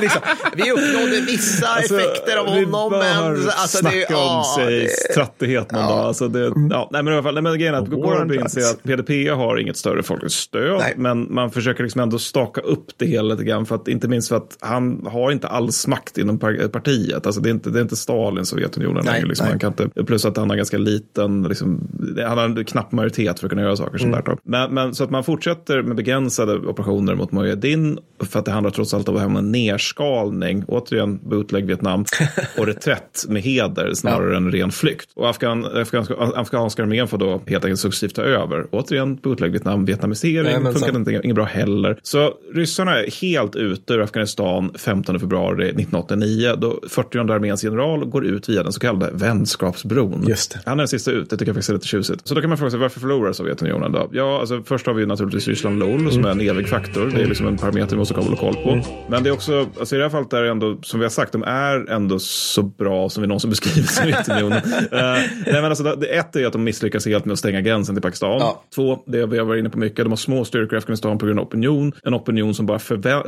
[0.00, 0.20] liksom,
[0.56, 3.16] vi uppnådde vissa Alltså, effekter av honom, men...
[3.48, 5.98] Alltså, snacka det, om ja, sig det- trattighet någon dag.
[5.98, 8.28] Alltså det, ja, nej, men i alla fall, nej, men grejen är att Gordon on
[8.28, 8.56] börjar drugs.
[8.56, 10.94] inse att PDP har inget större folkets stöd, Nej.
[10.96, 14.28] men man försöker liksom ändå staka upp det hela lite grann, för att, inte minst
[14.28, 17.26] för att han har inte alls makt inom par- partiet.
[17.26, 19.28] Alltså det, är inte, det är inte Stalin, Sovjetunionen Nej, längre.
[19.28, 19.44] Liksom.
[19.44, 19.52] nej.
[19.52, 21.88] Han kan inte, plus att han har ganska liten, liksom,
[22.26, 24.24] han har en knapp majoritet för att kunna göra saker sånt Mm.
[24.24, 24.32] där.
[24.32, 24.38] Då.
[24.44, 28.70] Men, men så att man fortsätter med begränsade operationer mot Mujahedin, för att det handlar
[28.70, 32.04] trots allt om en nerskalning, återigen bootleg Vietnam,
[32.58, 35.08] och reträtt med heder snarare än ren flykt.
[35.14, 38.66] Och Afghan, afghanska, afghanska armén får då helt enkelt successivt ta över.
[38.70, 40.74] Återigen bootleg Vietnam, vietnamisering, Jajamensan.
[40.74, 41.98] funkade inte, inget bra heller.
[42.02, 48.24] Så ryssarna är helt ute ur Afghanistan 15 februari 1989, då 40 arméns general går
[48.26, 50.24] ut via den så kallade vänskapsbron.
[50.28, 50.60] Just det.
[50.66, 52.28] Han är den sista ut, det tycker jag faktiskt är lite tjusigt.
[52.28, 54.08] Så då kan man fråga sig, varför förlorar Sovjetunionen då?
[54.12, 57.12] Ja, alltså först har vi naturligtvis Ryssland LOL som är en evig faktor.
[57.14, 58.80] Det är liksom en parameter vi måste hålla koll på.
[59.08, 61.10] Men det är också, alltså i det här fallet är det ändå, som vi har
[61.10, 64.58] sagt, de är ändå så bra som vi någonsin beskrivit Sovjetunionen.
[64.58, 67.94] uh, nej men alltså, det, ett är att de misslyckas helt med att stänga gränsen
[67.94, 68.38] till Pakistan.
[68.40, 68.62] Ja.
[68.74, 71.26] Två, det vi har varit inne på mycket, de har små styrkor i Afghanistan på
[71.26, 71.92] grund av opinion.
[72.02, 72.78] En opinion som bara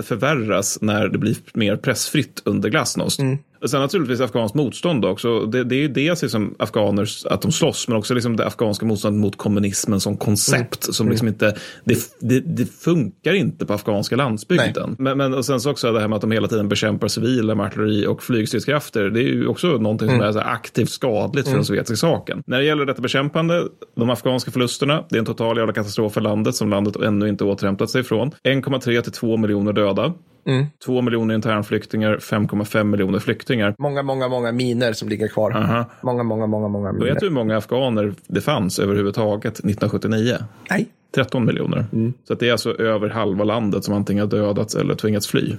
[0.03, 3.21] förvärras när det blir mer pressfritt under glasnost.
[3.21, 3.39] Mm.
[3.67, 5.41] Sen naturligtvis afghanskt motstånd också.
[5.41, 8.87] Det, det är ju dels liksom afghaner att de slåss, men också liksom det afghanska
[8.87, 10.95] motståndet mot kommunismen som koncept.
[10.95, 14.97] Som liksom inte, det, det, det funkar inte på afghanska landsbygden.
[14.99, 17.55] Men, men och sen så också det här med att de hela tiden bekämpar civila
[17.55, 19.11] med artilleri och flygstridskrafter.
[19.11, 22.43] Det är ju också någonting som är så här aktivt skadligt för den sovjetiska saken.
[22.47, 23.63] När det gäller detta bekämpande,
[23.97, 27.45] de afghanska förlusterna, det är en total jävla katastrof för landet som landet ännu inte
[27.45, 28.31] återhämtat sig ifrån.
[28.45, 30.13] 1,3 till 2 miljoner döda.
[30.47, 30.67] Mm.
[30.85, 33.75] 2 miljoner internflyktingar, 5,5 miljoner flyktingar.
[33.79, 35.51] Många, många, många miner som ligger kvar.
[35.51, 35.91] Aha.
[36.03, 37.07] Många, många, många, många miner.
[37.07, 40.37] Vet du hur många afghaner det fanns överhuvudtaget 1979?
[40.71, 40.89] Nej.
[41.15, 41.87] 13 miljoner.
[41.93, 42.13] Mm.
[42.25, 45.57] Så det är alltså över halva landet som antingen har dödats eller tvingats fly.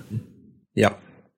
[0.73, 0.89] Ja.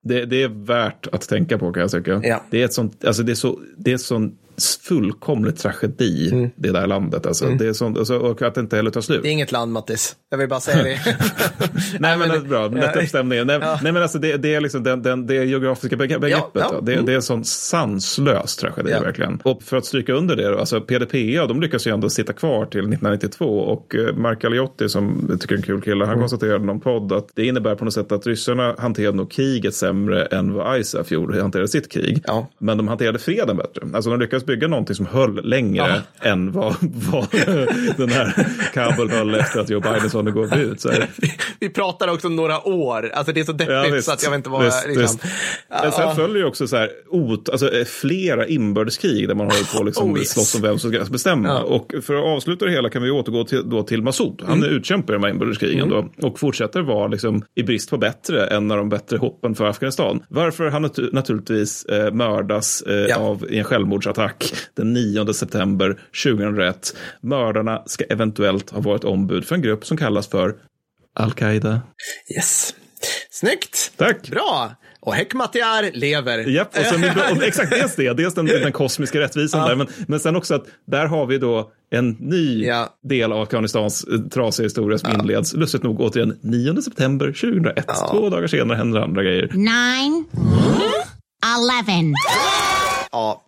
[0.04, 2.22] Det, det är värt att tänka på kan jag tycka.
[2.24, 2.44] Ja.
[2.50, 4.38] Det är ett sånt, alltså det är så, det är sån
[4.82, 6.50] fullkomlig tragedi, Mm.
[6.56, 7.26] det där landet.
[7.26, 7.46] Alltså.
[7.50, 9.24] Det är sånt, alltså, och att det inte heller tar slut.
[9.24, 10.16] Det är inget land, Mattis.
[10.30, 11.00] Jag vill bara säga det.
[12.00, 12.68] Nej, men det är bra.
[12.68, 13.48] Lätta upp stämningen.
[13.48, 13.80] Nej, Ja.
[13.84, 16.50] nej, men alltså det, det är liksom den, den, det geografiska begre- begreppet.
[16.54, 16.72] ja.
[16.74, 16.82] va?
[16.82, 19.02] Det, det är en sån sanslös tragedi Ja.
[19.02, 19.40] verkligen.
[19.44, 22.66] Och för att stryka under det, då, alltså PDPA, de lyckas ju ändå sitta kvar
[22.66, 26.08] till 1992 och eh, Mark Aliotti som jag tycker är en kul kille, Mm.
[26.10, 29.32] han konstaterade i någon podd att det innebär på något sätt att ryssarna hanterade nog
[29.32, 32.22] kriget sämre än vad ISAF gjorde, hanterade sitt krig.
[32.28, 32.48] Ja.
[32.60, 33.82] Men de hanterade freden bättre.
[33.94, 37.28] Alltså de lyckades bygga någonting som höll längre än vad, vad
[37.98, 40.82] den här Kabul höll efter att Joe Biden sa går vi ut.
[40.82, 40.92] Så.
[41.60, 43.12] Vi pratar också några år.
[43.14, 44.06] Alltså det är så deppigt Ja, visst.
[44.08, 44.88] så att jag vet inte vad Visst.
[44.88, 45.02] Liksom.
[45.02, 45.20] visst.
[45.84, 49.78] Men sen följer ju också så här, ot, alltså, eh, flera inbördeskrig där man håller
[49.78, 51.48] på liksom Oh, slåss om vem som ska bestämma.
[51.48, 51.60] Ja.
[51.62, 54.42] Och för att avsluta det hela kan vi återgå till, då till Massoud.
[54.48, 54.70] Han Mm.
[54.76, 58.78] utkämpar de här inbördeskrigen då, och fortsätter vara liksom, i brist på bättre än av
[58.78, 60.24] de bättre hoppen för Afghanistan.
[60.30, 63.16] Varför han natu- naturligtvis eh, mördas eh, Ja.
[63.18, 64.37] av en självmordsattack
[64.74, 66.96] den 9 september 2001.
[67.22, 70.56] Mördarna ska eventuellt ha varit ombud för en grupp som kallas för
[71.20, 71.82] Al-Qaida.
[72.36, 72.76] Yes.
[73.30, 73.92] Snyggt.
[73.98, 74.30] Tack!
[74.30, 74.72] Bra.
[75.00, 76.38] Och Hekmatyar lever.
[76.38, 77.04] Japp, och sen,
[77.38, 80.66] och exakt dels det, dels den, den kosmiska rättvisan där, men, men sen också att
[80.88, 82.90] där har vi då en ny Ja.
[83.10, 87.88] del av Afghanistans eh, trasiga historia som inleds, lustigt nog återigen 9 september 2001.
[88.12, 89.48] Två dagar senare händer andra grejer.
[89.54, 90.26] nine,
[91.56, 92.14] eleven.
[93.14, 93.42] Ja.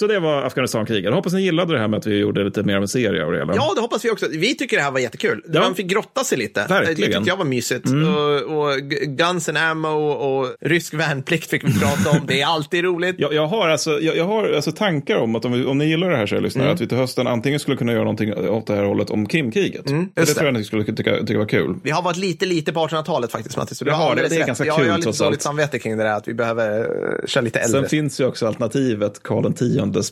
[0.00, 1.14] Så det var Afghanistan-kriget.
[1.14, 3.32] Hoppas ni gillade det här med att vi gjorde lite mer av en serie av
[3.32, 3.54] det hela.
[3.56, 4.26] ja, det hoppas vi också.
[4.30, 5.42] Vi tycker det här var jättekul.
[5.52, 5.60] Ja.
[5.60, 6.66] Man fick grotta sig lite.
[6.68, 6.96] Verkligen.
[7.00, 7.86] Det tyckte jag var mysigt.
[7.86, 12.26] Och, och G- Guns and Ammo och rysk värnplikt fick vi prata om.
[12.26, 13.16] Det är alltid roligt.
[13.18, 15.84] Jag, jag har, alltså, jag, jag har alltså tankar om att om, vi, om ni
[15.84, 18.66] gillar det här, kära lyssnare, att vi till hösten antingen skulle kunna göra någonting åt
[18.66, 19.86] det här hållet om Krimkriget.
[19.86, 20.58] det just tror jag det.
[20.58, 21.74] ni skulle tycka, tycka var kul.
[21.82, 23.78] Vi har varit lite, lite på 1800-talet faktiskt, Mattis.
[23.78, 24.28] Så Jag har det.
[24.28, 24.46] Det är rätt.
[24.46, 27.26] ganska jag, kul, Jag har lite dåligt samvete kring det där, att vi behöver uh,
[27.26, 27.80] köra lite äldre.
[27.80, 29.60] Sen finns ju också alternativet Karl X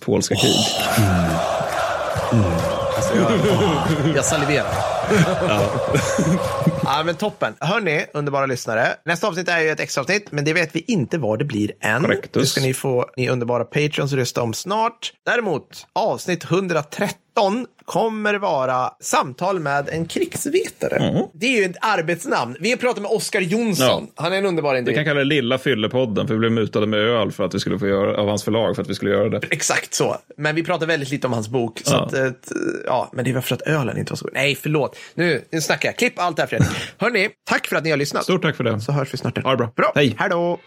[0.01, 0.57] polska krig.
[0.99, 1.15] Mm.
[2.33, 2.53] Mm.
[2.97, 4.98] Alltså, jag, jag saliverar.
[6.85, 7.03] ja.
[7.05, 7.55] men toppen.
[7.61, 8.87] Hörni, underbara lyssnare.
[9.05, 11.73] Nästa avsnitt är ju ett extra avsnitt, men det vet vi inte vad det blir
[11.81, 12.03] än.
[12.03, 12.43] Correctus.
[12.43, 15.13] Det ska ni få, ni underbara Patreons, rösta om snart.
[15.27, 21.25] Däremot, avsnitt 113 kommer vara samtal med en krigsvetare.
[21.35, 22.57] Det är ju ett arbetsnamn.
[22.61, 24.07] Vi har pratat med Oskar Jonsson.
[24.17, 24.23] Ja.
[24.23, 24.97] Han är en underbar Vi individ.
[24.97, 27.79] kan kalla det Lilla Fyllepodden, för vi blev mutade med öl för att vi skulle
[27.79, 29.41] få göra, av hans förlag för att vi skulle göra det.
[29.51, 30.17] Exakt så.
[30.37, 31.81] Men vi pratar väldigt lite om hans bok.
[31.85, 32.01] Så Ja.
[32.05, 32.27] att, eh,
[32.87, 34.35] ja, men det var för att ölen inte var så god.
[34.35, 34.97] Nej, förlåt.
[35.15, 35.97] Nu, nu snackar jag.
[35.97, 36.69] Klipp allt det här Fredrik.
[36.99, 38.25] Hörni, tack för att ni har lyssnat.
[38.25, 38.81] Stort tack för det.
[38.81, 39.39] Så hörs vi snart.
[39.39, 39.73] Ha det bra.
[39.77, 39.93] Bra.
[39.95, 40.17] Hej.
[40.19, 40.59] Hej då.